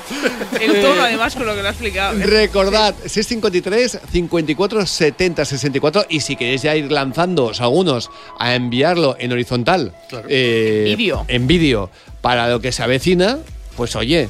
[0.60, 2.18] El tono, Eh, además, con lo que lo ha explicado.
[2.18, 9.32] Recordad, 653 54 70 64 y si queréis ya ir lanzándoos algunos a enviarlo en
[9.32, 9.94] horizontal,
[10.28, 11.24] eh, En vídeo.
[11.28, 13.38] en vídeo, para lo que se avecina,
[13.76, 14.28] pues oye,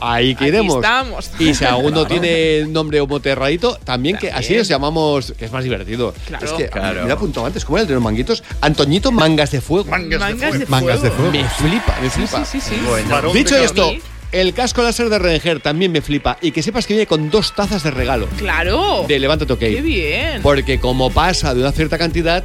[0.00, 0.76] ahí que Aquí iremos.
[0.76, 1.30] estamos.
[1.38, 2.20] Y si alguno Claro.
[2.20, 4.58] tiene nombre homoterradito, también que así También.
[4.60, 6.14] nos llamamos, que es más divertido.
[6.26, 6.46] Claro.
[6.46, 7.08] Es que Claro.
[7.08, 8.42] he apuntado antes, ¿cómo era el de los manguitos?
[8.60, 9.90] Antoñito Mangas de Fuego.
[9.90, 11.30] Mangas, Mangas de Mangas de fuego.
[11.32, 12.44] Me flipa, me flipa.
[12.44, 13.08] Sí, sí, sí.
[13.08, 13.92] Varón Dicho esto,
[14.32, 16.38] el casco láser de Renger también me flipa.
[16.40, 19.04] Y que sepas que viene con dos tazas de regalo Claro.
[19.08, 19.58] de Levántate OK.
[19.58, 20.42] Qué bien.
[20.42, 22.44] Porque como pasa de una cierta cantidad,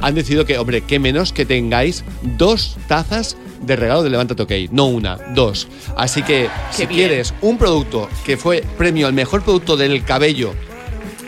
[0.00, 4.52] han decidido que, hombre, qué menos que tengáis dos tazas de regalo de Levántate OK.
[4.70, 5.68] No una, dos.
[5.96, 7.08] Así que si bien.
[7.08, 10.54] quieres un producto que fue premio al mejor producto del cabello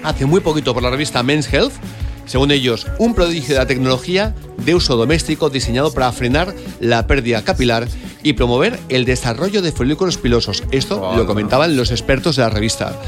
[0.02, 1.72] hace muy poquito por la revista Men's Health,
[2.28, 7.42] según ellos, un prodigio de la tecnología de uso doméstico diseñado para frenar la pérdida
[7.42, 7.88] capilar
[8.22, 10.62] y promover el desarrollo de folículos pilosos.
[10.70, 13.00] Esto lo comentaban los expertos de la revista.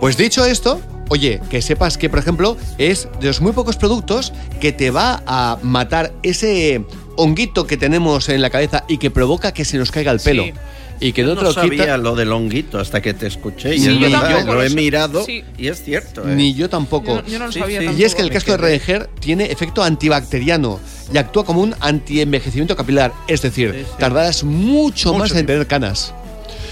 [0.00, 4.32] Pues dicho esto, oye, que sepas que, por ejemplo, es de los muy pocos productos
[4.60, 6.84] que te va a matar ese
[7.16, 10.44] honguito que tenemos en la cabeza y que provoca que se nos caiga el pelo.
[10.44, 10.52] Sí.
[10.98, 11.96] Y que no, Yo no lo sabía quita.
[11.98, 13.74] lo del honguito hasta que te escuché.
[13.74, 15.44] Y Sí, es yo verdad, tampoco lo he mirado Sí.
[15.58, 16.22] y es cierto.
[16.26, 16.34] ¿eh?
[16.34, 17.16] Ni yo tampoco.
[17.16, 17.86] Yo no- yo no lo Sí, sabía sí.
[17.86, 18.02] tampoco.
[18.02, 18.56] Y es que el me casco de.
[18.58, 20.80] Renger tiene efecto antibacteriano
[21.12, 23.12] y actúa como un antienvejecimiento capilar.
[23.28, 23.86] Es decir, Sí, sí.
[23.98, 26.14] tardarás mucho, Mucho más en tener canas.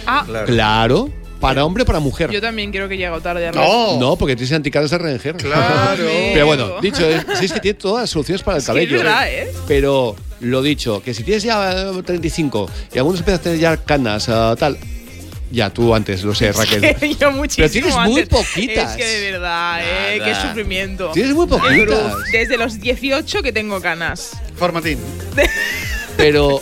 [0.07, 0.47] Ah, Claro.
[0.47, 1.11] Claro,
[1.41, 2.31] para hombre o para mujer.
[2.31, 3.47] yo también quiero que llegue tarde.
[3.49, 3.69] además.
[3.69, 3.99] No.
[4.01, 5.37] No, porque tienes anticanas de Renger.
[5.37, 6.05] Claro.
[6.33, 8.97] Pero bueno, dicho es, sí es que tiene todas las soluciones para el cabello.
[8.97, 9.53] es verdad, ¿eh?
[9.69, 13.77] Pero lo dicho, que si tienes ya eh, 35 y algunos empiezan a tener ya
[13.77, 14.79] canas, ah, tal.
[15.51, 16.97] Ya, tú antes, lo sé, Raquel.
[17.21, 18.29] yo muchísimo Pero tienes muy antes.
[18.29, 18.91] poquitas.
[18.91, 20.21] Es que de verdad, ¿eh?
[20.25, 21.13] Qué sufrimiento.
[21.13, 22.15] Tienes muy poquitas.
[22.33, 24.33] Desde los 18 que tengo canas.
[24.57, 24.99] Formatín.
[26.17, 26.61] Pero,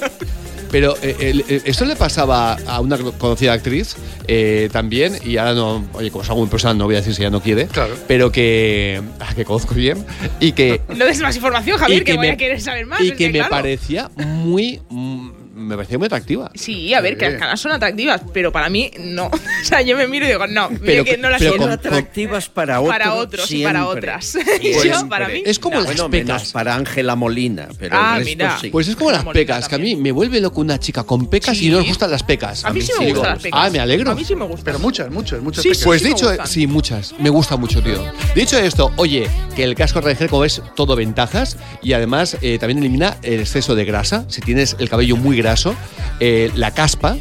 [0.73, 3.95] pero eh, el- esto le pasaba a una conocida actriz
[4.27, 7.15] eh, también, y ahora no, oye, como es algo muy personal, no voy a decir
[7.15, 7.95] si ella no quiere, Claro.
[8.09, 10.05] pero que, ah, que conozco bien,
[10.41, 13.01] y que, No des más información, Javier, que, que voy me- a querer saber más.
[13.01, 13.51] y que me claro.
[13.51, 16.51] parecía muy, mm, me parecía muy atractiva.
[16.55, 19.27] Sí, a ver, que las canas son atractivas, pero para mí no.
[19.27, 21.65] o sea, yo me miro y digo, no, Pero- que no las pero quiero.
[21.65, 22.93] con- atractivas para otros.
[22.99, 23.99] Para otros y para siempre.
[23.99, 24.25] otras.
[24.27, 24.89] Siempre.
[24.89, 25.81] Yo, para mí, Es como no.
[25.83, 26.53] las Bueno, menos pecas.
[26.53, 28.59] para Ángela Molina, pero Ah, el resto mira.
[28.61, 28.71] sí.
[28.71, 30.03] Pues es como las pecas, que a mí también.
[30.03, 31.67] me vuelve loco una chica con pecas Sí.
[31.67, 32.65] y no nos gustan las pecas.
[32.65, 33.61] A mí sí me Digo, gustan las pecas.
[33.63, 34.11] Ah, me alegro.
[34.11, 34.65] A mí sí me gustan.
[34.65, 35.85] Pero muchas, muchas, muchas Sí, pecas.
[35.85, 37.15] Pues dicho, sí, muchas.
[37.19, 38.03] Me gusta mucho, tío.
[38.35, 42.79] Dicho esto, oye, que el casco Renger, como ves, todo ventajas y además eh, también
[42.79, 44.25] elimina el exceso de grasa.
[44.29, 45.75] Si tienes el cabello muy graso,
[46.21, 47.17] eh, la caspa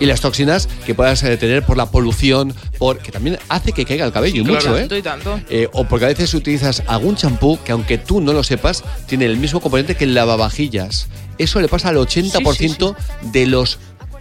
[0.00, 3.84] Y las toxinas que puedas eh, tener por la polución, por, que también hace que
[3.84, 4.80] caiga el cabello, y mucho, ¿eh?
[4.80, 5.40] Tanto y tanto.
[5.48, 9.26] Eh, o porque a veces utilizas algún champú que aunque tú no lo sepas, tiene
[9.26, 11.06] el mismo componente que el lavavajillas.
[11.38, 12.96] Eso le pasa al 80%
[13.32, 13.78] de los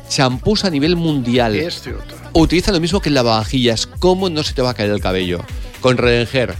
[0.09, 1.55] champús a nivel mundial.
[1.55, 2.15] Es cierto.
[2.33, 3.87] Utiliza lo mismo que el lavavajillas.
[3.87, 5.43] ¿Cómo no se te va a caer el cabello?
[5.81, 6.53] Con Redenger.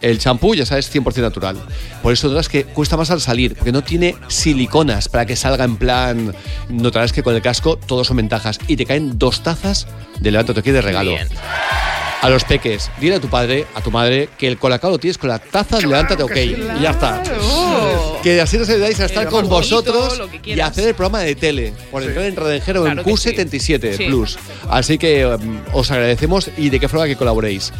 [0.00, 1.56] El champú, ya sabes, 100% natural.
[2.02, 5.64] Por eso notarás que cuesta más al salir, porque no tiene siliconas para que salga
[5.64, 6.34] en plan...
[6.68, 8.58] Notarás que con el casco todos son ventajas.
[8.66, 9.86] Y te caen dos tazas
[10.18, 11.12] de levántate aquí de regalo.
[12.22, 15.16] A los peques, dile a tu padre, a tu madre, que el colacao lo tienes
[15.16, 16.36] con la taza de levántate ok.
[16.36, 17.22] Y ya está.
[18.22, 21.20] Que así nos ayudáis a estar con bonito, vosotros lo que y hacer el programa
[21.20, 21.72] de tele.
[21.90, 23.30] Por entrar en Redengero Claro en que sí.
[23.30, 24.04] Q77 Sí.
[24.04, 24.38] Plus.
[24.68, 27.72] Así que um, os agradecemos y de qué forma que colaboréis.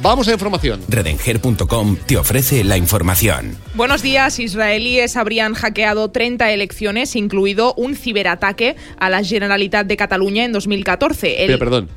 [0.00, 0.80] Vamos a la información.
[0.88, 3.56] Redenger.com te ofrece la información.
[3.74, 4.38] Buenos días.
[4.38, 11.40] Israelíes habrían hackeado 30 elecciones, incluido un ciberataque a la Generalitat de Cataluña en 2014.
[11.42, 11.88] El- Pero perdón,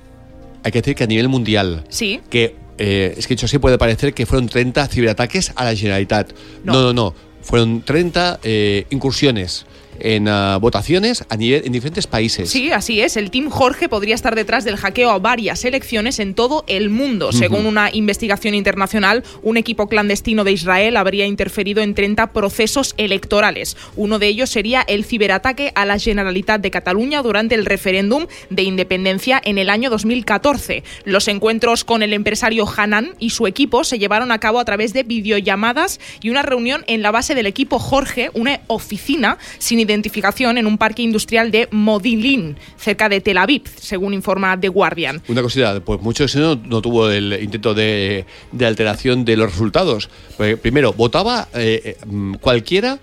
[0.64, 2.22] hay que decir que a nivel mundial, Sí.
[2.30, 6.32] que eh, es que dicho así puede parecer que fueron 30 ciberataques a la Generalitat.
[6.64, 7.14] No, no, no.
[7.44, 9.66] Fueron 30 eh, incursiones
[10.04, 12.50] en ah, votaciones a nivel, en diferentes países.
[12.50, 13.18] Sí, así es.
[13.18, 17.32] El Team Jorge podría estar detrás del hackeo a varias elecciones en todo el mundo.
[17.32, 23.78] Según una investigación internacional, un equipo clandestino de Israel habría interferido en 30 procesos electorales.
[23.96, 28.64] Uno de ellos sería el ciberataque a la Generalitat de Cataluña durante el referéndum de
[28.64, 30.84] independencia en el año 2014.
[31.06, 34.94] Los encuentros con el empresario Hanan y su equipo se llevaron a cabo a través
[34.94, 40.58] de videollamadas y una reunión en la base del equipo Jorge, una oficina sin identificación
[40.58, 45.22] en un parque industrial de Modilin, cerca de Tel Aviv, según informa The Guardian.
[45.28, 49.52] Una cosita, pues mucho eso no, no tuvo el intento de, de alteración de los
[49.52, 50.10] resultados.
[50.38, 53.00] Porque, primero, votaba eh, eh, cualquiera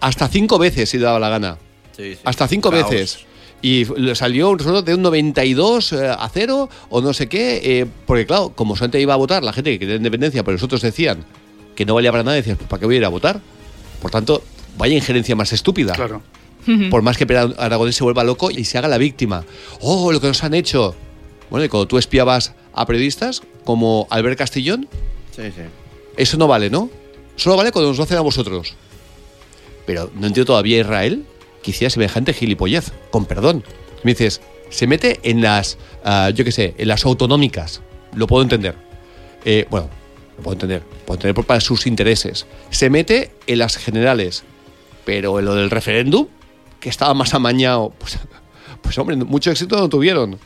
[0.00, 1.58] hasta cinco veces si le daba la gana.
[2.24, 2.90] Hasta cinco Caos.
[2.90, 3.18] veces.
[3.62, 7.60] Y salió un resultado de un 92 eh, a 0 o no sé qué.
[7.64, 10.62] eh, porque, claro, como solamente iba a votar la gente que quería independencia, pero los
[10.62, 11.24] otros decían
[11.74, 13.40] que no valía para nada, decías, pues ¿para qué voy a ir a votar?
[14.02, 14.44] Por tanto,
[14.76, 15.92] vaya injerencia más estúpida.
[15.92, 16.22] Claro.
[16.90, 17.26] Por más que
[17.58, 19.44] Aragonés se vuelva loco y se haga la víctima.
[19.80, 20.94] ¡Oh, lo que nos han hecho!
[21.50, 24.88] Bueno, y cuando tú espiabas a periodistas como Albert Castillón,
[25.36, 25.62] Sí, sí.
[26.16, 26.88] eso no vale, ¿no?
[27.36, 28.74] Solo vale cuando nos lo hacen a vosotros.
[29.84, 31.26] Pero no entiendo todavía Israel
[31.62, 33.62] que hiciera semejante gilipollez, con perdón.
[34.02, 37.82] Me dices, se mete en las, ah, yo qué sé, en las autonómicas.
[38.14, 38.74] Lo puedo entender.
[39.44, 39.90] Eh, bueno,
[40.38, 40.82] lo puedo entender.
[41.04, 42.46] Puedo entender por- para sus intereses.
[42.70, 44.44] Se mete en las generales.
[45.04, 46.26] Pero en lo del referéndum,
[46.80, 48.18] que estaba más amañado, pues,
[48.82, 50.38] pues hombre, mucho éxito no tuvieron.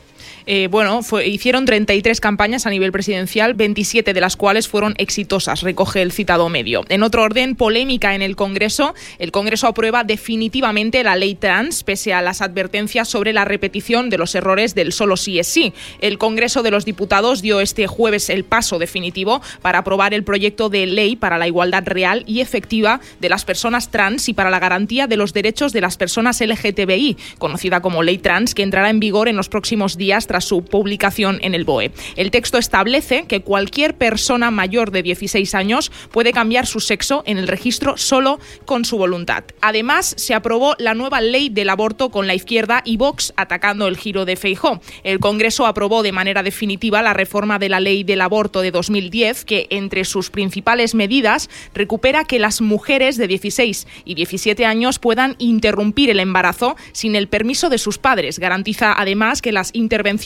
[0.51, 5.61] Eh, bueno, fue- hicieron 33 campañas a nivel presidencial, 27 de las cuales fueron exitosas,
[5.61, 6.83] recoge el citado medio.
[6.89, 8.95] En otro orden, polémica en el Congreso.
[9.19, 14.17] El Congreso aprueba definitivamente la ley trans, pese a las advertencias sobre la repetición de
[14.17, 15.71] los errores del solo sí es sí.
[16.01, 20.69] El Congreso de los Diputados dio este jueves el paso definitivo para aprobar el proyecto
[20.69, 24.57] de ley para la igualdad real y efectiva de las personas trans y para la
[24.57, 28.99] garantía de los derechos de las personas LGTBI, conocida como ley trans, que entrará en
[28.99, 31.91] vigor en los próximos días tras su publicación en el BOE.
[32.15, 37.37] El texto establece que cualquier persona mayor de 16 años puede cambiar su sexo en
[37.37, 39.43] el registro solo con su voluntad.
[39.61, 43.97] Además, se aprobó la nueva ley del aborto con la izquierda y Vox atacando el
[43.97, 44.81] giro de Feijó.
[45.03, 49.45] El Congreso aprobó de manera definitiva la reforma de la ley del aborto de 2010,
[49.45, 55.35] que entre sus principales medidas recupera que las mujeres de 16 y 17 años puedan
[55.39, 58.39] interrumpir el embarazo sin el permiso de sus padres.
[58.39, 60.18] Garantiza además que las intervenciones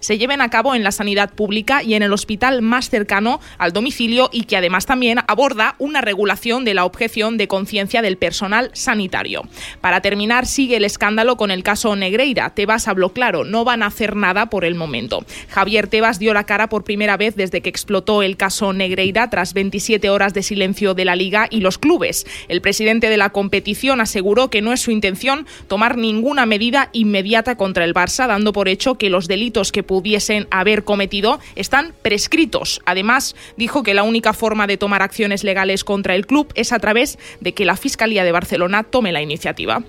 [0.00, 3.72] se lleven a cabo en la sanidad pública y en el hospital más cercano al
[3.72, 8.70] domicilio y que además también aborda una regulación de la objeción de conciencia del personal
[8.74, 9.42] sanitario.
[9.80, 12.50] Para terminar, sigue el escándalo con el caso Negreira.
[12.50, 15.24] Tebas habló claro, no van a hacer nada por el momento.
[15.48, 19.54] Javier Tebas dio la cara por primera vez desde que explotó el caso Negreira tras
[19.54, 22.26] 27 horas de silencio de la liga y los clubes.
[22.48, 27.56] El presidente de la competición aseguró que no es su intención tomar ninguna medida inmediata
[27.56, 32.82] contra el Barça, dando por hecho que los delitos que pudiesen haber cometido están prescritos.
[32.84, 36.78] Además, dijo que la única forma de tomar acciones legales contra el club es a
[36.78, 39.82] través de que la Fiscalía de Barcelona tome la iniciativa.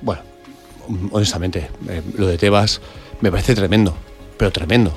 [0.00, 0.22] Bueno,
[1.10, 2.80] honestamente, eh, lo de Tebas
[3.20, 3.96] me parece tremendo,
[4.36, 4.94] pero tremendo.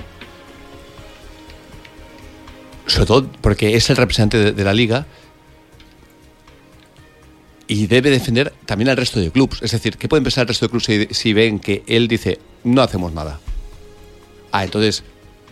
[2.86, 5.06] Sobre todo porque es el representante de, la liga
[7.68, 9.62] y debe defender también al resto de clubes.
[9.62, 12.82] Es decir, ¿qué pueden pensar el resto de clubes si ven que él dice no
[12.82, 13.39] hacemos nada?
[14.51, 15.03] Ah, entonces,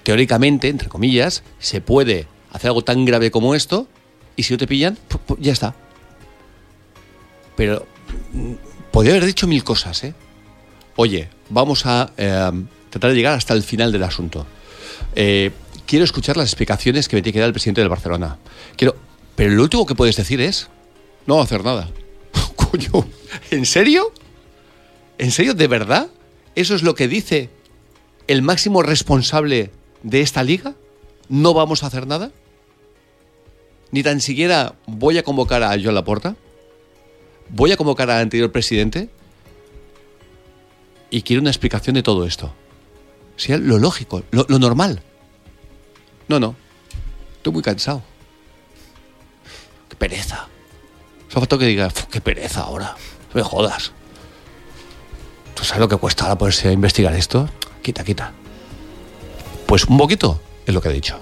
[0.03, 3.87] teóricamente, entre comillas, se puede hacer algo tan grave como esto
[4.35, 4.97] y si no te pillan,
[5.39, 5.75] ya está.
[7.55, 7.85] Pero
[8.33, 8.53] mm,
[8.91, 10.13] podría haber dicho mil cosas, ¿eh?
[10.95, 12.51] oye, vamos a eh,
[12.89, 14.45] tratar de llegar hasta el final del asunto.
[15.15, 15.51] Eh,
[15.85, 18.37] quiero escuchar las explicaciones que me tiene que dar el presidente del Barcelona.
[18.75, 18.95] Quiero,
[19.35, 20.67] pero lo último que puedes decir es
[21.25, 21.89] no hacer nada.
[23.51, 24.11] ¿en serio?
[25.17, 25.53] ¿En serio?
[25.53, 26.09] ¿De verdad?
[26.57, 27.51] ¿Eso es lo que dice
[28.25, 29.69] el máximo responsable
[30.01, 30.73] de esta liga?
[31.29, 32.31] ¿No vamos a hacer nada?
[33.91, 36.35] Ni tan siquiera voy a convocar a Joan Laporta.
[37.49, 39.07] Voy a convocar al anterior presidente.
[41.11, 42.51] Y quiero una explicación de todo esto.
[43.35, 45.03] Sea lo lógico, lo, normal.
[46.27, 46.55] No, no.
[47.35, 48.01] Estoy muy cansado.
[49.89, 50.47] Qué pereza.
[51.27, 52.95] Solo falta que diga, "Uf, qué pereza ahora.
[53.35, 53.91] Me jodas.
[55.68, 57.49] ¿Tú sabes lo que cuesta a investigar esto?
[57.82, 58.32] Quita, quita.
[59.65, 61.20] Pues un poquito es lo que he dicho.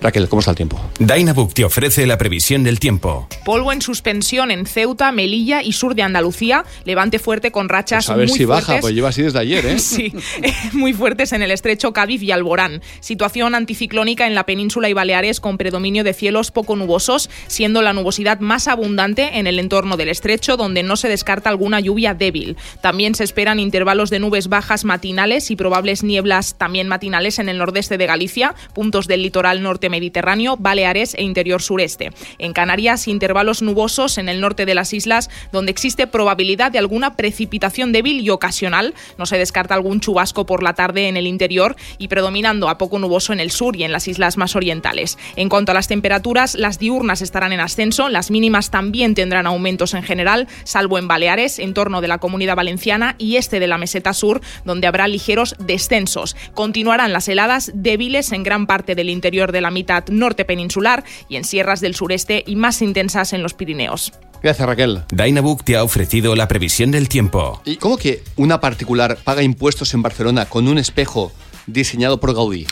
[0.00, 0.80] Raquel, ¿cómo está el tiempo?
[1.00, 3.28] Dynabook te ofrece la previsión del tiempo.
[3.44, 6.64] Polvo en suspensión en Ceuta, Melilla y sur de Andalucía.
[6.84, 8.68] Levante fuerte con rachas Pues a ver muy si fuertes.
[8.68, 9.78] baja, pues lleva así desde ayer, ¿eh?
[9.88, 12.80] Sí, eh, muy fuertes en el estrecho Cádiz y Alborán.
[13.00, 17.92] Situación anticiclónica en la península y Baleares con predominio de cielos poco nubosos, siendo la
[17.92, 22.56] nubosidad más abundante en el entorno del estrecho, donde no se descarta alguna lluvia débil.
[22.82, 27.58] También se esperan intervalos de nubes bajas matinales y probables nieblas también matinales en el
[27.58, 32.10] nordeste de Galicia, puntos del litoral norte mediterráneo, Baleares e interior sureste.
[32.38, 37.16] En Canarias, intervalos nubosos en el norte de las islas, donde existe probabilidad de alguna
[37.16, 38.94] precipitación débil y ocasional.
[39.18, 42.98] No se descarta algún chubasco por la tarde en el interior y predominando a poco
[42.98, 45.18] nuboso en el sur y en las islas más orientales.
[45.36, 49.94] En cuanto a las temperaturas, las diurnas estarán en ascenso, las mínimas también tendrán aumentos
[49.94, 53.78] en general, salvo en Baleares, en torno de la comunidad valenciana y este de la
[53.78, 56.36] meseta sur, donde habrá ligeros descensos.
[56.54, 61.36] Continuarán las heladas débiles en gran parte del interior de la mitad norte peninsular y
[61.36, 64.12] en sierras del sureste y más intensas en los Pirineos.
[64.42, 65.02] Gracias, Raquel.
[65.12, 67.60] Dynabook te ha ofrecido la previsión del tiempo.
[67.64, 71.32] ¿Y cómo que una particular paga impuestos en Barcelona con un espejo
[71.66, 72.66] diseñado por Gaudí?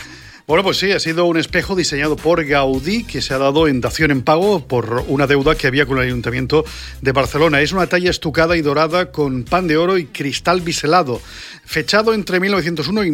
[0.48, 3.80] Bueno, pues sí, ha sido un espejo diseñado por Gaudí que se ha dado en
[3.80, 6.64] dación en pago por una deuda que había con el Ayuntamiento
[7.02, 7.61] de Barcelona.
[7.61, 11.20] Es una talla estucada y dorada con pan de oro y cristal biselado,
[11.64, 13.11] fechado entre 1901 y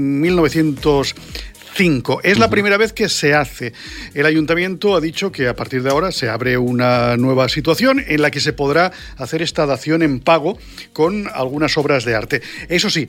[1.78, 2.20] 1905.
[2.22, 3.72] Es la primera vez que se hace.
[4.14, 8.22] El ayuntamiento ha dicho que a partir de ahora se abre una nueva situación en
[8.22, 10.58] la que se podrá hacer esta dación en pago
[10.92, 12.42] con algunas obras de arte.
[12.68, 13.08] Eso sí,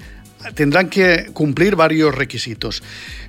[0.56, 2.84] tendrán que cumplir varios requisitos.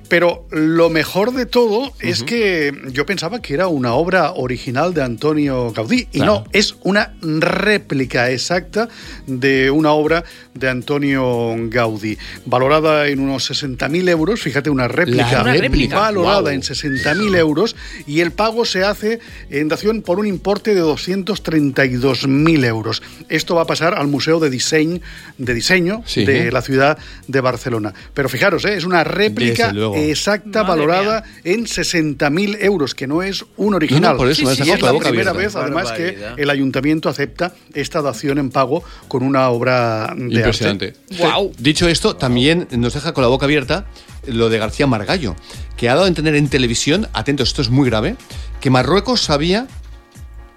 [0.07, 5.01] Pero lo mejor de todo es que yo pensaba que era una obra original de
[5.03, 6.25] Antonio Gaudí y Claro.
[6.25, 8.87] no, es una réplica exacta
[9.25, 15.53] de una obra de Antonio Gaudí, valorada en unos 60.000 euros, fíjate, una réplica, Una
[15.53, 16.53] réplica, valorada guau.
[16.53, 17.75] en 60.000 euros
[18.05, 23.01] y el pago se hace en dación por un importe de 232.000 euros.
[23.29, 24.99] Esto va a pasar al Museo de Diseño,
[25.37, 26.25] de diseño Sí.
[26.25, 26.97] de la ciudad
[27.27, 27.93] de Barcelona.
[28.13, 28.75] Pero fijaros, ¿eh?
[28.75, 29.94] es una réplica Desde luego.
[29.95, 34.01] Exacta Madre valorada en 60.000 euros, que no es un original.
[34.01, 35.33] No, no, por eso y es la primera abierta.
[35.33, 40.87] vez, además, que el ayuntamiento acepta esta dación en pago con una obra de Impresionante.
[40.87, 41.17] arte.
[41.17, 41.51] Guau.
[41.57, 43.85] Dicho esto, también nos deja con la boca abierta
[44.27, 45.35] lo de García Margallo,
[45.77, 48.15] que ha dado a entender en televisión, atentos, esto es muy grave,
[48.59, 49.67] que Marruecos sabía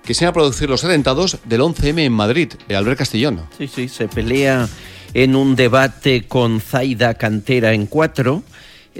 [0.04, 3.42] que se iban a producir los atentados del 11M en Madrid, de Albert Castellón.
[3.58, 4.66] Sí, sí, se pelea
[5.12, 8.42] en un debate con Zaida Cantera en cuatro.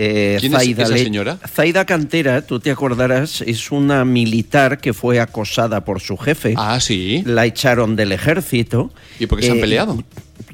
[0.00, 1.38] Eh, ¿Quién es esa señora?
[1.52, 6.54] Zaida Cantera, tú te acordarás, es una militar que fue acosada por su jefe.
[6.56, 7.22] Ah, sí.
[7.26, 8.92] La echaron del ejército.
[9.18, 10.04] ¿Y por qué se han Eh, peleado?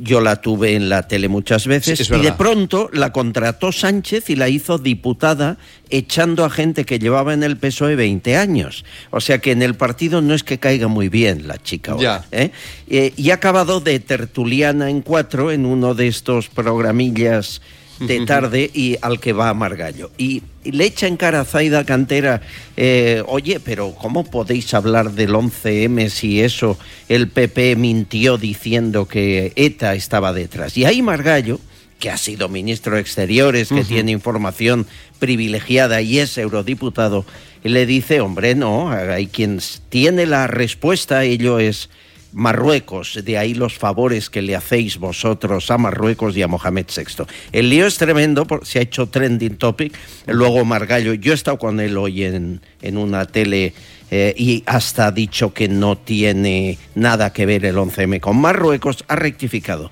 [0.00, 4.28] Yo la tuve en la tele muchas veces Sí, y de pronto la contrató Sánchez
[4.30, 5.58] y la hizo diputada
[5.90, 8.84] echando a gente que llevaba en el PSOE 20 E años.
[9.10, 11.92] O sea que en el partido no es que caiga muy bien la chica.
[11.92, 12.26] ahora, Ya.
[12.32, 12.50] ¿eh?
[12.88, 17.60] Eh, y ha acabado de tertuliana en cuatro en uno de estos programillas
[18.00, 20.10] de tarde y al que va a Margallo.
[20.18, 22.40] Y, y le echa en cara a Zaida Cantera,
[22.76, 26.78] eh, oye, pero ¿cómo podéis hablar del 11M si eso
[27.08, 30.76] el PP mintió diciendo que ETA estaba detrás?
[30.76, 31.60] Y ahí Margallo,
[31.98, 34.86] que ha sido ministro de Exteriores, que tiene información
[35.18, 37.24] privilegiada y es eurodiputado,
[37.62, 41.88] le dice, hombre, no, hay quien tiene la respuesta, ello es
[42.34, 47.24] Marruecos, de ahí los favores que le hacéis vosotros a Marruecos y a Mohamed VI.
[47.52, 49.96] El lío es tremendo, se ha hecho trending topic.
[50.26, 53.72] Luego Margallo, yo he estado con él hoy en, en una tele
[54.10, 59.04] eh, y hasta ha dicho que no tiene nada que ver el 11M con Marruecos,
[59.08, 59.90] ha rectificado.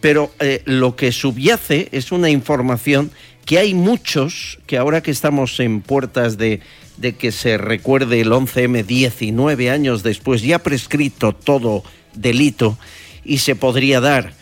[0.00, 3.10] Pero eh, lo que subyace es una información
[3.44, 6.60] que hay muchos que ahora que estamos en puertas de,
[6.96, 11.82] de que se recuerde el 11M 19 años después, ya prescrito todo
[12.14, 12.78] delito
[13.24, 14.34] y se podría dar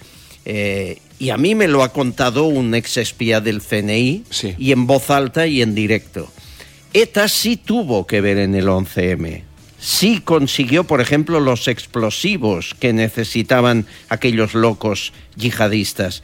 [0.45, 4.25] Eh, y a mí me lo ha contado un ex espía del CNI,
[4.59, 6.29] y en voz alta y en directo.
[6.93, 9.45] ETA sí tuvo que ver en el 11M.
[9.79, 16.23] Sí consiguió, por ejemplo, los explosivos que necesitaban aquellos locos yihadistas.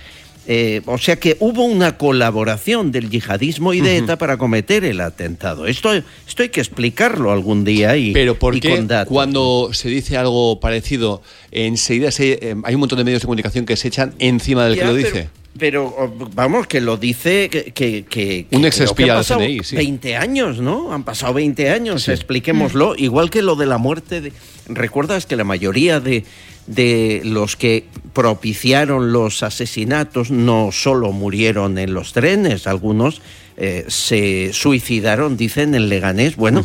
[0.51, 5.01] Eh, o sea que hubo una colaboración del yihadismo y de ETA para cometer el
[5.03, 5.67] atentado.
[5.67, 9.13] Esto, esto hay que explicarlo algún día y, Pero ¿por y qué con datos.
[9.13, 11.21] cuando se dice algo parecido,
[11.53, 14.77] enseguida se- eh, hay un montón de medios de comunicación que se echan encima del
[14.77, 15.29] Ya, que lo pero- dice?
[15.59, 17.73] Pero, vamos, que lo dice que...
[17.73, 19.77] que, que- Un ex espía pasado CNI, sí.
[19.77, 20.93] 20 años, ¿no?
[20.93, 22.13] Han pasado 20 años, Sí.
[22.13, 22.95] expliquémoslo.
[22.97, 24.33] Igual que lo de la muerte de...
[24.69, 26.25] ¿Recuerdas que la mayoría de,
[26.67, 33.21] de los que propiciaron los asesinatos no solo murieron en los trenes, algunos
[33.57, 36.37] eh, se suicidaron, dicen, en Leganés?
[36.37, 36.65] Bueno,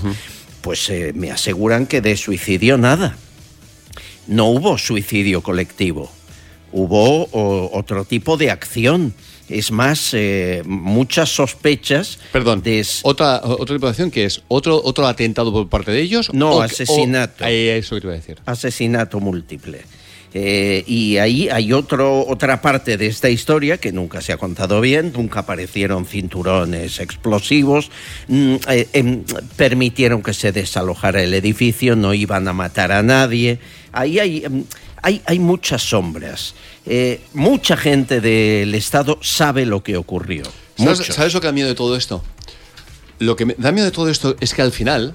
[0.61, 3.15] pues eh, me aseguran que de suicidio nada.
[4.27, 6.11] No hubo suicidio colectivo
[6.73, 9.13] hubo o, otro tipo de acción.
[9.49, 12.17] Es más, eh, muchas sospechas.
[12.31, 16.01] Perdón, de otra, otra tipo de acción que es otro, otro atentado por parte de
[16.01, 16.33] ellos.
[16.33, 17.43] No, o asesinato.
[17.43, 18.37] o- eh, eso que te iba a decir.
[18.45, 19.81] asesinato múltiple.
[20.35, 24.81] Eh, y ahí hay otro, otra parte de esta historia que nunca se ha contado
[24.81, 27.91] bien, nunca aparecieron cinturones explosivos,
[28.29, 29.23] mm, eh, em,
[29.57, 33.59] permitieron que se desalojara el edificio, no iban a matar a nadie.
[33.91, 34.63] Ahí hay, em,
[35.03, 36.55] hay, hay muchas sombras.
[36.85, 40.43] Eh, mucha gente del Estado sabe lo que ocurrió.
[40.77, 42.23] ¿Sabes, sabes lo que da miedo de todo esto?
[43.19, 45.13] Lo que me da miedo de todo esto es que al final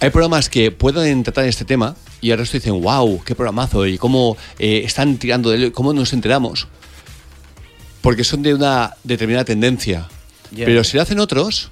[0.00, 3.98] hay programas que pueden tratar este tema y ahora resto dicen, wow, qué programazo y
[3.98, 6.68] cómo eh, están tirando de él, cómo nos enteramos.
[8.00, 10.08] Porque son de una determinada tendencia.
[10.54, 11.70] Pero si lo hacen otros,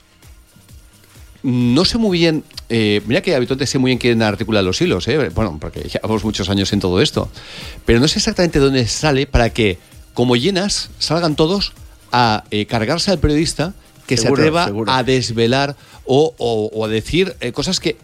[1.43, 2.45] no sé muy bien.
[2.69, 5.29] eh, mira que habitualmente sé muy bien quién articula los hilos, ¿eh?
[5.31, 7.29] Bueno, porque llevamos muchos años en todo esto.
[7.85, 9.79] Pero no sé exactamente dónde sale para que,
[10.15, 11.73] como llenas, salgan todos
[12.13, 13.75] a eh, cargarse al periodista
[14.07, 14.93] que Seguro, se atreva seguro.
[14.93, 17.97] a desvelar o, o- o a decir cosas que,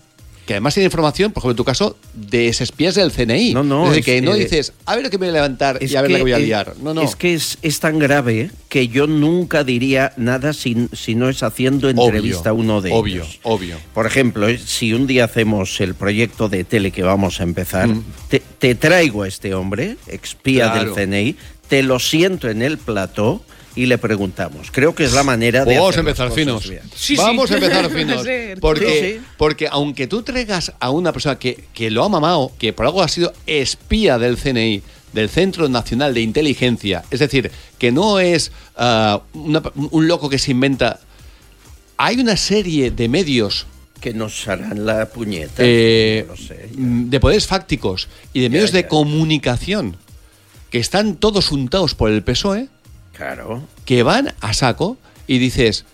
[0.47, 3.53] que además tiene información, por ejemplo, en tu caso, de espías del CNI.
[3.53, 5.33] No, no, Es decir, es que no dices, a ver lo que me voy a
[5.33, 6.75] levantar y a ver la que voy a liar.
[6.81, 7.03] No, no.
[7.03, 11.43] Es que es, es tan grave que yo nunca diría nada si, si no es
[11.43, 13.41] haciendo entrevista a uno de obvio, ellos.
[13.43, 13.77] obvio.
[13.93, 17.89] Por ejemplo, eh, si un día hacemos el proyecto de tele que vamos a empezar,
[18.29, 20.95] te, te traigo a este hombre, expía Claro.
[20.95, 21.37] del CNI,
[21.69, 23.43] te lo siento en el plató
[23.77, 24.71] y le preguntamos.
[24.73, 26.69] Creo que es la manera de Vamos a empezar finos.
[26.69, 26.83] bien.
[27.19, 28.25] Vamos a empezar finos.
[28.25, 29.25] Sí, Porque, sí.
[29.37, 33.03] porque aunque tú traigas a una persona que, que lo ha mamado, que por algo
[33.03, 38.51] ha sido espía del CNI, del Centro Nacional de Inteligencia, es decir, que no es
[38.77, 41.01] ah, una- un loco que se inventa.
[41.99, 43.67] Hay una serie de medios
[44.01, 45.55] que nos harán la puñeta.
[45.59, 46.69] eh, no lo sé.
[46.77, 49.97] mm, de poderes fácticos y de medios de comunicación
[50.71, 52.69] que están todos untados por el PSOE
[53.17, 53.67] Claro.
[53.85, 54.97] que van a saco
[55.27, 55.85] y dices,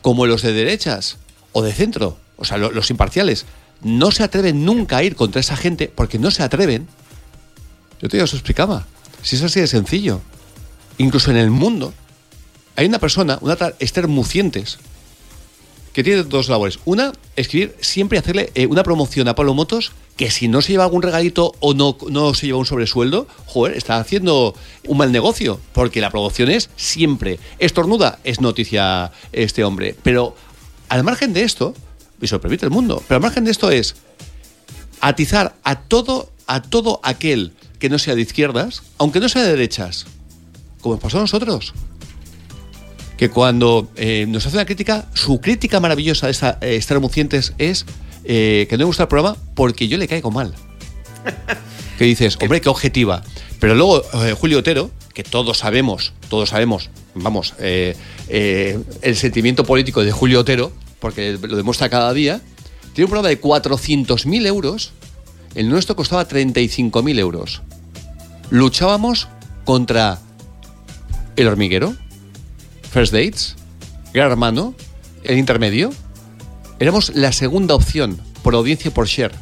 [0.00, 1.18] como los de derechas
[1.52, 3.46] o de centro, o sea, lo- los imparciales,
[3.82, 6.88] no se atreven nunca a ir contra esa gente porque no se atreven.
[8.00, 8.86] Yo te os explicaba.
[9.22, 10.20] Si es así de sencillo.
[10.98, 11.94] Incluso en el mundo
[12.76, 13.74] hay una persona, una tal
[14.08, 14.78] Mucientes,
[15.92, 16.78] que tiene dos labores.
[16.84, 20.72] Una, escribir siempre y hacerle eh, una promoción a Pablo Motos que si no se
[20.72, 24.54] lleva algún regalito o no, no se lleva un sobresueldo, joder, está haciendo
[24.86, 25.60] un mal negocio.
[25.72, 27.38] Porque la promoción es siempre.
[27.58, 29.96] Estornuda, es noticia este hombre.
[30.02, 30.34] Pero
[30.88, 31.74] al margen de esto,
[32.20, 33.96] y se lo permite el mundo, pero al margen de esto es
[35.00, 39.50] atizar a todo, a todo aquel que no sea de izquierdas, aunque no sea de
[39.50, 40.06] derechas,
[40.80, 41.74] como pasó a nosotros
[43.16, 47.86] que cuando eh, nos hace una crítica, su crítica maravillosa de esta eh, Mucientes es
[48.24, 50.54] eh, que no me gusta el programa porque yo le caigo mal.
[51.98, 53.22] que dices, hombre, qué objetiva.
[53.60, 60.10] Pero luego eh, Julio Otero, que todos sabemos, todos sabemos, vamos, el sentimiento político de
[60.10, 62.40] Julio Otero, porque lo demuestra cada día,
[62.94, 64.92] tiene un programa de 400.000 euros,
[65.54, 67.62] el nuestro costaba 35.000 euros.
[68.50, 69.28] Luchábamos
[69.64, 70.18] contra
[71.36, 71.94] el hormiguero,
[72.92, 73.56] First Dates,
[74.12, 74.74] Gran Hermano,
[75.24, 75.90] el intermedio.
[76.78, 79.32] Éramos la segunda opción por audiencia por share.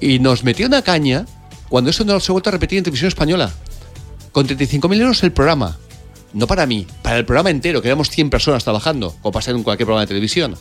[0.00, 1.26] Y nos metió una caña
[1.68, 3.52] cuando eso no se ha vuelto a repetir en televisión española.
[4.32, 5.78] Con 35.000 euros el programa.
[6.32, 9.62] No para mí, para el programa entero, que éramos 100 personas trabajando, como pasa en
[9.62, 10.56] cualquier programa de televisión.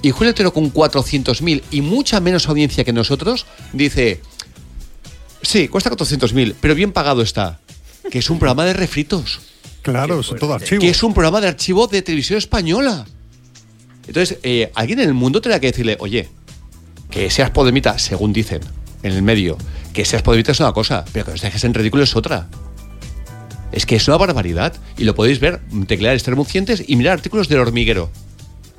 [0.00, 3.44] Y Julio Otero con 400.000 y mucha menos audiencia que nosotros,
[3.74, 4.22] dice,
[5.42, 7.60] sí, cuesta 400.000, pero bien pagado está.
[8.10, 9.40] Que es un programa de refritos.
[9.86, 10.80] Claro, son todo archivo.
[10.80, 13.06] Que es un programa de archivo de televisión española.
[14.08, 16.28] Entonces, eh, alguien en el mundo tendrá que decirle, oye,
[17.08, 18.62] que seas podemita, según dicen,
[19.04, 19.56] en el medio.
[19.92, 22.48] Que seas podemita es una cosa, pero que os dejes en ridículo es otra.
[23.70, 24.74] Es que es una barbaridad.
[24.98, 28.10] Y lo podéis ver, teclear Estermucientes y mirar artículos del hormiguero.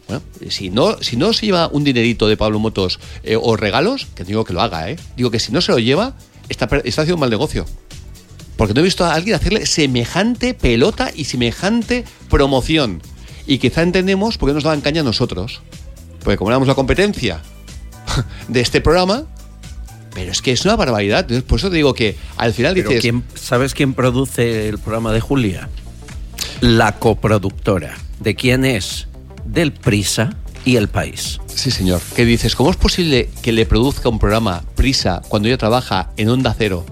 [0.10, 4.08] Bueno, si no, si no se lleva un dinerito de Pablo Motos eh, o regalos,
[4.14, 4.98] que digo que lo haga, ¿eh?
[5.16, 6.16] Digo que si no se lo lleva,
[6.50, 7.66] está, está haciendo un mal negocio.
[8.58, 13.02] Porque no he visto a alguien hacerle semejante pelota y semejante promoción.
[13.46, 15.62] Y quizá entendemos por qué nos daban caña a nosotros.
[16.24, 17.40] Porque como éramos la competencia
[18.48, 19.24] de este programa,
[20.14, 21.26] pero es que es una barbaridad.
[21.46, 23.02] Por eso te digo que al final Pero dices.
[23.02, 25.70] ¿quién- ¿Sabes quién produce el programa de Julia?
[26.60, 27.96] La coproductora.
[28.20, 29.08] ¿De quién es?
[29.46, 30.32] Del Prisa
[30.66, 31.40] y El País.
[31.54, 32.02] Sí, señor.
[32.16, 32.56] ¿Qué dices?
[32.56, 36.86] ¿Cómo es posible que le produzca un programa Prisa cuando ella trabaja en Onda Cero?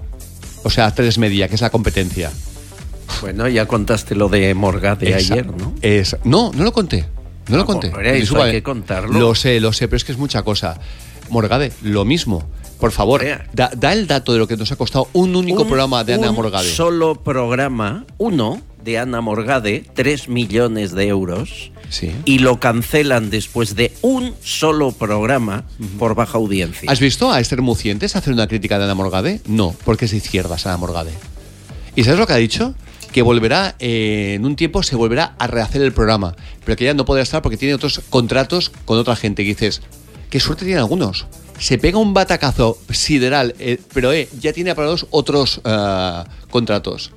[0.66, 2.32] O sea, Tres Media, que es la competencia.
[3.20, 5.72] Bueno, ya contaste lo de Morgade Esa- ayer, ¿no?
[5.80, 7.04] es- no, no lo conté.
[7.48, 7.86] No lo Ah, conté.
[7.86, 9.16] hombre, eso hay que contarlo.
[9.16, 10.80] Lo sé, lo sé, pero es que es mucha cosa.
[11.30, 12.44] Morgade, lo mismo.
[12.80, 15.68] Por favor, da, da el dato de lo que nos ha costado un único Un-
[15.68, 16.68] programa de Ana un Morgade.
[16.68, 21.70] solo programa, uno, de Ana Morgade, 3 millones de euros.
[21.88, 22.10] Sí.
[22.24, 25.64] Y lo cancelan después de un solo programa
[25.98, 26.90] por baja audiencia.
[26.90, 29.40] ¿Has visto a Esther Mucientes hacer una crítica de Ana Morgade?
[29.46, 31.12] No, porque es de izquierdas Ana Morgade.
[31.94, 32.74] ¿Y sabes lo que ha dicho?
[33.12, 36.94] Que volverá, eh, en un tiempo se volverá a rehacer el programa, pero que ya
[36.94, 39.42] no podrá estar porque tiene otros contratos con otra gente.
[39.42, 39.80] Dices,
[40.28, 41.26] qué suerte tienen algunos.
[41.58, 47.12] Se pega un batacazo sideral, eh, pero eh, ya tiene aprobados otros ah, contratos.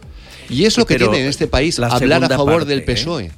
[0.50, 2.80] Y es lo que Pero tiene en este país la hablar a favor parte, del
[2.80, 2.84] ¿eh?
[2.84, 3.32] PSOE.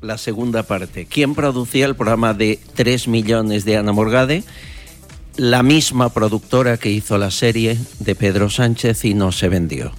[0.00, 1.06] La segunda parte.
[1.06, 4.44] ¿Quién producía el programa de 3 millones de Ana Morgade?
[5.36, 9.92] La misma productora que hizo la serie de Pedro Sánchez y no se vendió.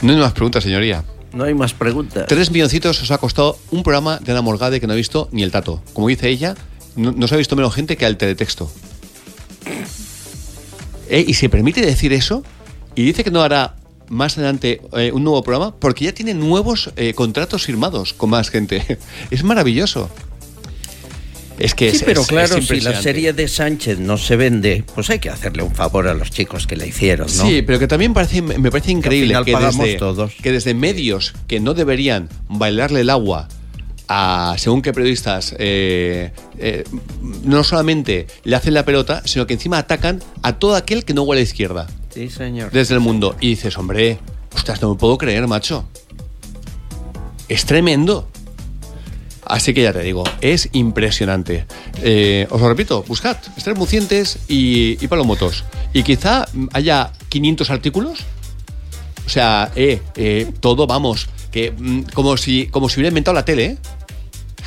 [0.00, 1.04] No hay más preguntas, señoría.
[1.32, 2.26] No hay más preguntas.
[2.28, 5.42] Tres milloncitos os ha costado un programa de Ana Morgade que no ha visto ni
[5.42, 5.82] el tato.
[5.92, 6.54] Como dice ella,
[6.96, 8.70] no, no se ha visto menos gente que al teletexto.
[11.08, 12.42] Eh, y se permite decir eso
[12.94, 13.76] y dice que no hará
[14.08, 18.50] más adelante eh, un nuevo programa porque ya tiene nuevos eh, contratos firmados con más
[18.50, 18.98] gente.
[19.30, 20.10] es maravilloso.
[21.58, 24.36] Es que sí, es, pero es- claro, es si la serie de Sánchez no se
[24.36, 27.46] vende, pues hay que hacerle un favor a los chicos que la hicieron, ¿no?
[27.46, 30.32] Sí, pero que también parece, me parece increíble que, desde, todos.
[30.42, 33.48] que desde medios que no deberían bailarle el agua
[34.08, 36.84] a según qué periodistas eh, eh,
[37.44, 41.22] no solamente le hacen la pelota, sino que encima atacan a todo aquel que no
[41.22, 42.70] huele a izquierda Sí, señor.
[42.70, 43.36] desde el mundo.
[43.40, 44.18] Y dices, hombre,
[44.54, 45.84] ostras, no me puedo creer, macho.
[47.48, 48.28] Es tremendo.
[49.44, 51.66] Así que ya te digo, es impresionante.
[52.02, 53.36] Eh, os lo repito, buscad
[53.76, 55.64] Mucientes y, y Palomotos.
[55.92, 58.20] Y quizá haya 500 artículos.
[59.26, 63.44] O sea, eh, eh, todo, vamos, que mm, como si, como si hubiera inventado la
[63.44, 63.78] tele, ¿eh?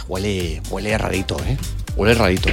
[0.08, 1.58] Huele, huele rarito, ¿eh?
[1.96, 2.50] Huele rarito.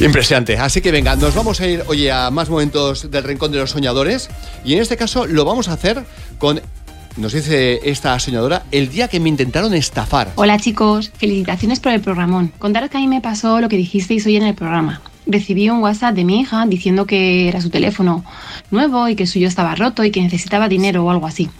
[0.00, 0.56] Impresionante.
[0.56, 3.70] Así que venga, nos vamos a ir, oye, a más momentos del Rincón de los
[3.70, 4.28] Soñadores.
[4.64, 6.04] Y en este caso lo vamos a hacer
[6.38, 6.60] con,
[7.16, 10.32] nos dice esta soñadora, el día que me intentaron estafar.
[10.36, 12.52] Hola chicos, felicitaciones por el programón.
[12.58, 15.00] Contaros que a mí me pasó lo que dijisteis hoy en el programa.
[15.30, 18.24] Recibí un WhatsApp de mi hija diciendo que era su teléfono
[18.70, 21.50] nuevo y que el suyo estaba roto y que necesitaba dinero o algo así.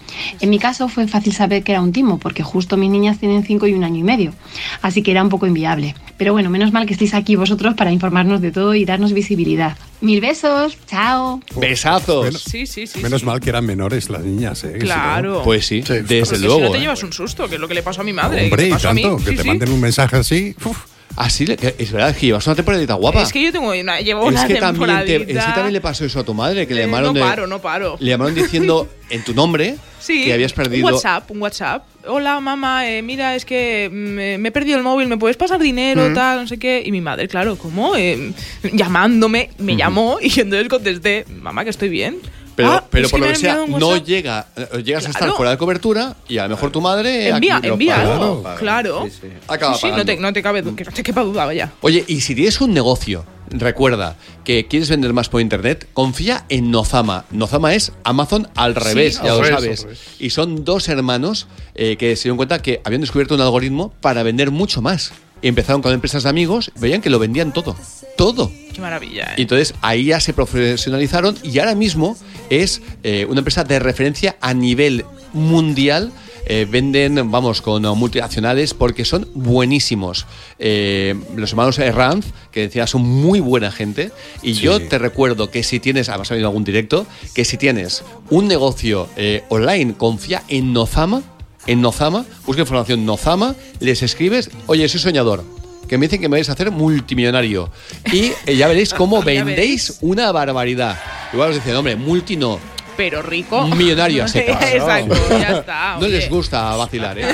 [0.41, 3.45] En mi caso fue fácil saber que era un timo porque justo mis niñas tienen
[3.45, 4.33] 5 y un año y medio,
[4.81, 5.95] así que era un poco inviable.
[6.17, 9.77] Pero bueno, menos mal que estéis aquí vosotros para informarnos de todo y darnos visibilidad.
[10.01, 11.41] Mil besos, chao.
[11.57, 12.43] Besazos.
[12.43, 13.01] Sí, sí, sí.
[13.01, 13.27] Menos sí.
[13.27, 14.73] mal que eran menores las niñas, ¿eh?
[14.73, 15.43] Que si no- Claro.
[15.45, 16.61] Pues sí, desde Porque si luego.
[16.61, 16.81] no te ¿eh?
[16.81, 18.45] llevas un susto, que es lo que le pasó a mi madre.
[18.45, 19.03] Hombre, y a mí.
[19.03, 19.49] tanto, que Sí, te sí.
[19.49, 20.55] manden un mensaje así.
[20.65, 20.79] uf.
[21.21, 23.23] Así, le- es verdad que llevas una temporadita guapa.
[23.23, 25.41] Es que yo tengo una, llevo Es una que también, te- temporadita.
[25.41, 27.21] es que también le pasó eso a tu madre, que le Eh, llamaron, no de-
[27.21, 27.97] paro, no paro.
[27.99, 30.87] le llamaron diciendo en tu nombre Sí, que habías perdido.
[30.87, 31.83] Un WhatsApp, un WhatsApp.
[32.07, 35.59] Hola, mamá, eh, mira, es que mm, me he perdido el móvil, ¿me puedes pasar
[35.61, 36.15] dinero, Mm.
[36.15, 36.83] tal, no sé qué?
[36.87, 37.97] Y mi madre, claro, ¿cómo?
[37.97, 38.33] Eh,
[38.73, 42.19] llamándome, me llamó y entonces contesté, mamá, que estoy bien.
[42.59, 44.05] Pero, "Ah, pero por lo que sea, no WhatsApp".
[44.05, 47.29] llega, eh, llegas a estar fuera de cobertura y a lo mejor tu madre.
[47.29, 48.13] Envía, envía paga.
[48.15, 49.07] algo, claro.
[49.47, 51.71] Acaba Sí, sí, no te, no te cabe, que no te quepa duda, vaya.
[51.83, 56.73] Oye, y si tienes un negocio, recuerda que quieres vender más por internet, confía en
[56.73, 57.27] Nozama.
[57.31, 59.99] Nozama es Amazon al revés, ya al lo revés, sabes.
[60.19, 61.47] Y son dos hermanos
[61.77, 65.13] eh, que se dieron cuenta que habían descubierto un algoritmo para vender mucho más.
[65.43, 67.77] Y empezaron con empresas de amigos, veían que lo vendían todo.
[68.17, 68.51] Todo.
[68.79, 69.43] Qué maravilla, Y ¿eh?
[69.43, 72.17] entonces ahí ya se profesionalizaron y ahora mismo
[72.49, 76.13] es eh, una empresa de referencia a nivel mundial.
[76.47, 80.27] Eh, venden, vamos, con multinacionales porque son buenísimos.
[80.61, 84.13] Eh, los hermanos Herranz, que decía, son muy buena gente.
[84.43, 84.61] Y Sí.
[84.63, 87.05] yo te recuerdo que si tienes, además ha habido algún directo,
[87.35, 91.23] que si tienes un negocio eh, online, confía en Nozama,
[91.67, 95.58] en Nozama, busca información Nozama, les escribes, oye, soy soñador.
[95.89, 97.71] Que me dicen que me vais a hacer multimillonario.
[98.13, 100.99] Y eh, ya veréis cómo vendéis una barbaridad.
[101.33, 102.59] Igual os dicen, hombre, multi no.
[102.97, 103.65] Pero rico.
[103.69, 104.61] Millonario a secas.
[104.73, 105.93] Exacto, ya está.
[106.01, 106.19] No oye.
[106.19, 107.27] les gusta vacilar, ¿eh?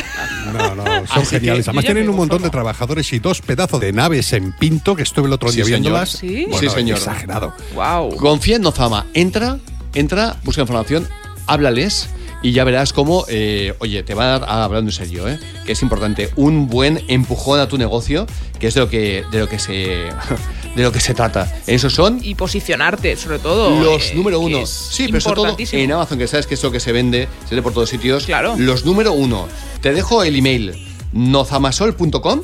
[0.53, 1.67] No, no, son Así que- geniales.
[1.69, 4.95] Además Yo ya tienen un montón de trabajadores y dos pedazos de naves en Pinto
[4.95, 5.81] que estuve el otro Sí, día señor.
[5.81, 6.11] viéndolas.
[6.11, 6.47] Sí.
[6.51, 6.99] Bueno, Sí, señor.
[6.99, 7.55] Exagerado.
[7.75, 8.15] Wow.
[8.17, 9.07] Confía en Nozama.
[9.15, 9.57] Entra,
[9.95, 11.09] entra, busca información,
[11.47, 12.09] háblales
[12.45, 15.41] y ya verás cómo, eh, oye, te va a dar, ah, hablando en serio, ¿eh?
[15.65, 18.27] que es importante, un buen empujón a tu negocio,
[18.61, 19.73] que es de lo que, de lo que se,
[20.77, 21.51] de lo que se trata.
[21.67, 23.83] Esos son Y posicionarte, sobre todo.
[23.83, 24.67] los eh, número uno.
[24.67, 27.55] Sí, pero sobre todo en Amazon, que sabes que es lo que se vende, se
[27.55, 28.27] vende por todos sitios.
[28.27, 28.57] Claro.
[28.59, 29.49] Los número uno.
[29.81, 32.43] Te dejo el email nozamasol.com.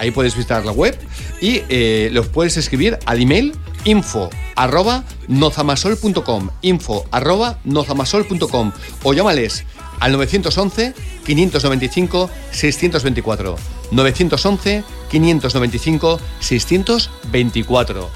[0.00, 0.98] Ahí puedes visitar la web
[1.42, 3.52] y eh, los puedes escribir al email
[3.84, 8.72] info arroba nozamasol.com info arroba nozamasol.com
[9.02, 9.64] o llámales
[10.00, 10.94] al 911
[11.26, 13.56] 595 624
[13.90, 18.10] 911 595 624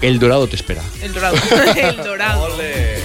[0.00, 0.82] El Dorado te espera.
[1.02, 1.36] El dorado.
[1.76, 2.48] el dorado.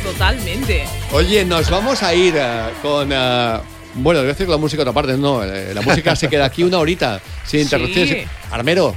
[0.03, 0.85] Totalmente.
[1.11, 3.09] Oye, nos vamos a ir eh, con.
[3.11, 5.43] eh, bueno, voy a decir la música otra parte, no.
[5.43, 8.09] eh, la música se queda aquí una horita, sin interrupciones.
[8.09, 8.27] Sí.
[8.51, 8.95] Armero,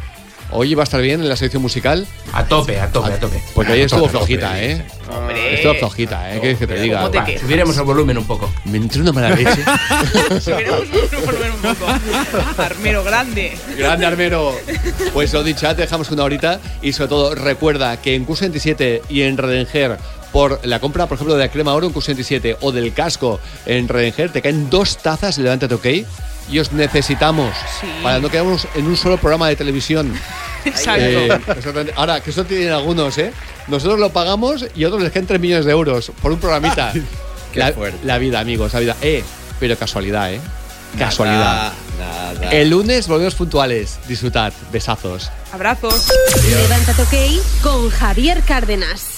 [0.51, 2.07] hoy va a estar bien en la sección musical.
[2.32, 3.40] A tope, a tope, a tope.
[3.55, 4.84] Porque hoy estuvo tope, flojita, ¿eh?
[5.11, 5.55] Hombre.
[5.55, 6.40] Estuvo flojita, ¿eh?
[6.40, 6.99] ¿Qué dices que te diga?
[6.99, 7.42] ¿Cómo te quejas?
[7.42, 8.51] Subiremos el volumen un poco.
[8.64, 9.62] Me entró una mala leche.
[10.40, 12.62] Subiremos un volumen un poco.
[12.62, 13.57] Armero grande.
[13.76, 14.55] Grande Armero.
[15.12, 19.22] Pues lo dicho, te dejamos una horita y sobre todo recuerda que en Q27 y
[19.22, 19.96] en Redenger
[20.32, 23.88] por la compra, por ejemplo, de la crema oro en Q27 o del casco en
[23.88, 25.86] Redenger te caen dos tazas Levántate OK
[26.50, 27.54] y os necesitamos
[28.02, 30.12] para no quedarnos en un solo programa de televisión.
[30.64, 31.02] Exacto.
[31.02, 31.92] Eh.
[31.94, 33.32] Ahora, que eso tienen algunos, ¿eh?
[33.68, 36.92] Nosotros lo pagamos y otros les caen 3 millones de euros por un programita.
[37.52, 37.98] Qué la, fuerte.
[38.04, 38.96] la vida, amigos, la vida.
[39.02, 39.22] Eh,
[39.60, 40.40] pero casualidad, ¿eh?
[40.98, 41.72] Casualidad.
[41.98, 42.50] Nada, nada.
[42.52, 43.98] El lunes volvemos puntuales.
[44.08, 44.52] Disfrutad.
[44.72, 45.30] Besazos.
[45.52, 46.08] Abrazos.
[46.48, 49.17] Levántate OK con Javier Cárdenas.